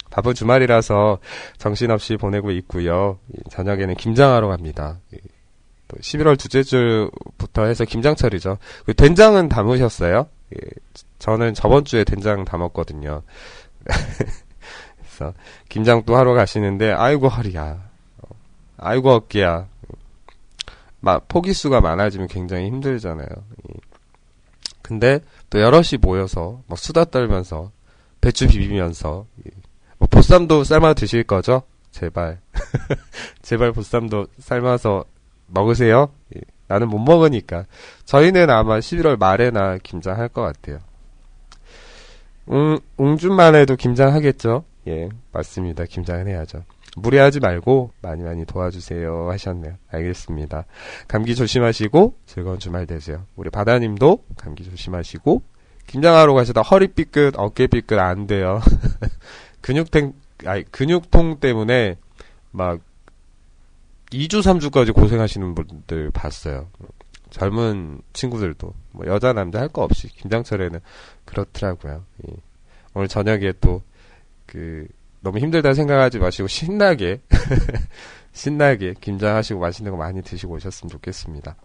바쁜 0.10 0.34
주말이라서 0.34 1.20
정신없이 1.58 2.18
보내고 2.18 2.52
있고요. 2.52 3.20
저녁에는 3.50 3.96
김장하러 3.96 4.50
갑니다. 4.50 5.00
11월 6.00 6.38
둘째 6.40 6.64
주부터 6.64 7.66
해서 7.66 7.86
김장철이죠. 7.86 8.58
그 8.86 8.94
된장은 8.94 9.50
담으셨어요? 9.50 10.28
예, 10.56 10.70
저는 11.20 11.54
저번 11.54 11.86
주에 11.86 12.04
된장 12.04 12.46
담았거든요. 12.46 13.24
그래서 14.98 15.34
김장 15.70 16.04
또 16.06 16.16
하러 16.16 16.34
가시는데 16.34 16.92
아이고 16.92 17.28
허리야. 17.28 17.90
아이고 18.78 19.12
어깨야. 19.12 19.68
막 21.00 21.28
포기수가 21.28 21.82
많아지면 21.82 22.28
굉장히 22.28 22.68
힘들잖아요. 22.68 23.28
근데 24.92 25.22
또 25.50 25.62
여럿이 25.62 26.02
모여서 26.02 26.64
막 26.68 26.78
수다 26.78 27.06
떨면서 27.06 27.72
배추 28.20 28.50
비비면서 28.50 29.26
뭐 29.98 30.08
보쌈도 30.12 30.66
삶아 30.66 30.96
드실 30.96 31.24
거죠? 31.24 31.62
제발 31.92 32.42
제발 33.42 33.72
보쌈도 33.72 34.28
삶아서 34.40 35.06
먹으세요. 35.48 36.12
나는 36.68 36.90
못 36.90 37.00
먹으니까 37.00 37.68
저희는 38.04 38.50
아마 38.50 38.80
11월 38.80 39.18
말에나 39.18 39.78
김장할 39.78 40.28
것 40.28 40.42
같아요. 40.42 40.80
음, 42.50 42.78
웅준만 42.98 43.56
해도 43.56 43.78
김장하겠죠? 43.78 44.66
예, 44.90 45.08
맞습니다. 45.32 45.86
김장은 45.86 46.28
해야죠. 46.28 46.66
무리하지 46.98 47.40
말고 47.40 47.92
많이 48.02 48.24
많이 48.24 48.46
도와주세요 48.46 49.30
하셨네요. 49.32 49.76
알겠습니다. 49.90 50.66
감기 51.08 51.36
조심하시고 51.36 52.16
즐거운 52.26 52.60
주말 52.60 52.86
되세요. 52.86 53.26
우리 53.36 53.50
바다님도 53.50 54.26
감기 54.38 54.64
조심하시고 54.64 55.42
김장하러 55.88 56.34
가시다 56.34 56.62
허리 56.62 56.88
삐끗, 56.88 57.34
어깨 57.38 57.68
삐끗 57.68 57.98
안 58.00 58.28
돼요. 58.28 58.62
근육통, 59.62 60.14
아니, 60.46 60.64
근육통 60.72 61.40
때문에 61.40 61.98
막 62.52 62.80
2주, 64.12 64.42
3주까지 64.42 64.94
고생하시는 64.94 65.56
분들 65.56 66.12
봤어요. 66.12 66.68
젊은 67.30 68.02
친구들도 68.14 68.74
뭐 68.92 69.06
여자 69.08 69.32
남자 69.34 69.60
할 69.60 69.70
거 69.70 69.84
없이 69.84 70.08
김장철에는 70.10 70.80
그렇더라고요. 71.26 72.04
예. 72.28 72.34
오늘 72.94 73.08
저녁에 73.08 73.54
또그 73.62 74.88
너무 75.22 75.40
힘들다 75.40 75.74
생각하지 75.74 76.20
마시고 76.20 76.48
신나게 76.48 77.22
신나게 78.34 78.96
김장하시고 79.00 79.60
맛있는 79.60 79.92
거 79.92 79.98
많이 79.98 80.22
드시고 80.22 80.56
오셨으면 80.56 80.90
좋겠습니다. 80.90 81.56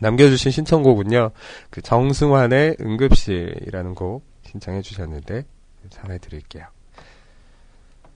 남겨주신 0.00 0.50
신청곡은요, 0.52 1.30
그 1.70 1.82
정승환의 1.82 2.76
응급실이라는 2.80 3.94
곡 3.94 4.24
신청해 4.44 4.82
주셨는데 4.82 5.44
전해드릴게요. 5.90 6.66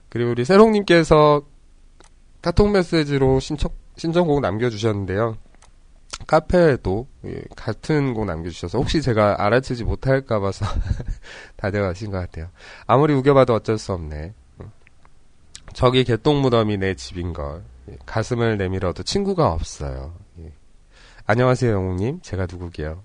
그리고 0.09 0.31
우리 0.31 0.45
세롱님께서 0.45 1.41
카톡 2.41 2.71
메시지로 2.71 3.39
신청 3.39 3.71
신청곡 3.95 4.41
남겨주셨는데요. 4.41 5.37
카페에도 6.27 7.07
예, 7.25 7.41
같은 7.55 8.13
곡 8.13 8.25
남겨주셔서 8.25 8.77
혹시 8.77 9.01
제가 9.01 9.43
알아채지 9.45 9.83
못할까 9.83 10.39
봐 10.39 10.51
서 10.51 10.65
다대화하신 11.57 12.11
것 12.11 12.19
같아요. 12.19 12.49
아무리 12.87 13.13
우겨봐도 13.13 13.53
어쩔 13.53 13.77
수 13.77 13.93
없네. 13.93 14.33
저기 15.73 16.03
개똥 16.03 16.41
무덤이 16.41 16.77
내 16.77 16.95
집인걸. 16.95 17.63
예, 17.91 17.97
가슴을 18.05 18.57
내밀어도 18.57 19.03
친구가 19.03 19.51
없어요. 19.51 20.15
예. 20.39 20.51
안녕하세요, 21.25 21.71
영웅님. 21.73 22.21
제가 22.21 22.47
누구게요? 22.49 23.03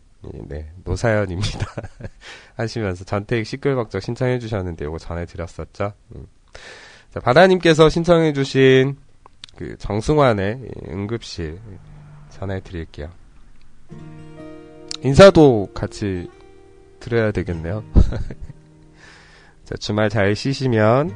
네, 0.48 0.70
노사연입니다. 0.84 1.66
하시면서 2.56 3.04
전택 3.04 3.46
시끌벅적 3.46 4.02
신청해 4.02 4.38
주셨는데 4.40 4.84
이거 4.84 4.98
전해드렸었죠. 4.98 5.92
음. 6.16 6.26
자, 7.14 7.20
바다님께서 7.20 7.88
신청해 7.88 8.32
주신 8.32 8.96
그 9.56 9.76
정승환의 9.78 10.60
응급실 10.88 11.58
전해드릴게요. 12.38 13.08
인사도 15.02 15.68
같이 15.74 16.30
드려야 17.00 17.32
되겠네요. 17.32 17.84
자, 19.64 19.74
주말 19.76 20.08
잘 20.08 20.34
쉬시면 20.34 21.08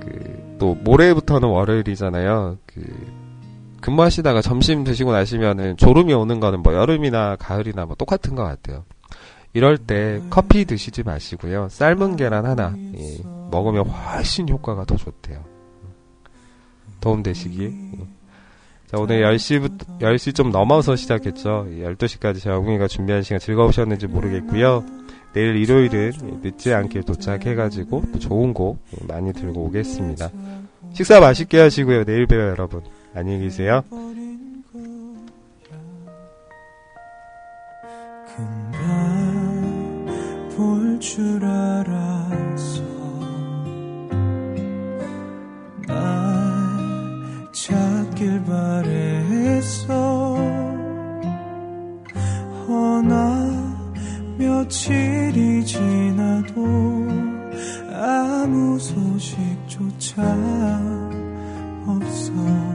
그 0.00 0.42
또 0.62 0.76
모레부터는 0.76 1.48
월요일이잖아요. 1.48 2.56
그 2.66 2.84
근무하시다가 3.80 4.42
점심 4.42 4.84
드시고 4.84 5.10
나시면은 5.10 5.76
졸음이 5.76 6.12
오는 6.14 6.38
거는 6.38 6.60
뭐 6.60 6.72
여름이나 6.72 7.34
가을이나 7.34 7.84
뭐 7.84 7.96
똑같은 7.96 8.36
것 8.36 8.44
같아요. 8.44 8.84
이럴 9.54 9.76
때 9.76 10.22
커피 10.30 10.64
드시지 10.64 11.02
마시고요. 11.02 11.66
삶은 11.68 12.14
계란 12.14 12.46
하나 12.46 12.76
예, 12.96 13.18
먹으면 13.50 13.88
훨씬 13.88 14.48
효과가 14.48 14.84
더 14.84 14.94
좋대요. 14.94 15.42
도움 17.00 17.24
되시기. 17.24 17.64
예. 17.64 18.06
자, 18.92 18.98
오늘 18.98 19.22
10시부터, 19.22 20.00
10시 20.00 20.34
좀 20.34 20.50
넘어서 20.50 20.96
시작했죠. 20.96 21.66
12시까지 21.80 22.40
제가 22.40 22.58
어머니가 22.58 22.88
준비한 22.88 23.22
시간 23.22 23.38
즐거우셨는지 23.38 24.06
모르겠고요. 24.06 24.84
내일 25.32 25.56
일요일은 25.56 26.12
늦지 26.42 26.74
않게 26.74 27.00
도착해가지고 27.00 28.02
또 28.12 28.18
좋은 28.18 28.52
곡 28.52 28.84
많이 29.08 29.32
들고 29.32 29.62
오겠습니다. 29.64 30.28
식사 30.92 31.20
맛있게 31.20 31.58
하시고요. 31.58 32.04
내일 32.04 32.26
봬요, 32.26 32.50
여러분. 32.50 32.82
안녕히 33.14 33.44
계세요. 33.44 33.82
볼줄 40.54 41.42
알았어 41.42 42.82
찾 47.52 48.01
길 48.22 48.40
바랬어 48.44 50.36
허나 52.68 53.50
며칠이 54.38 55.66
지나도 55.66 56.64
아무 57.92 58.78
소식조차 58.78 60.22
없어 61.84 62.71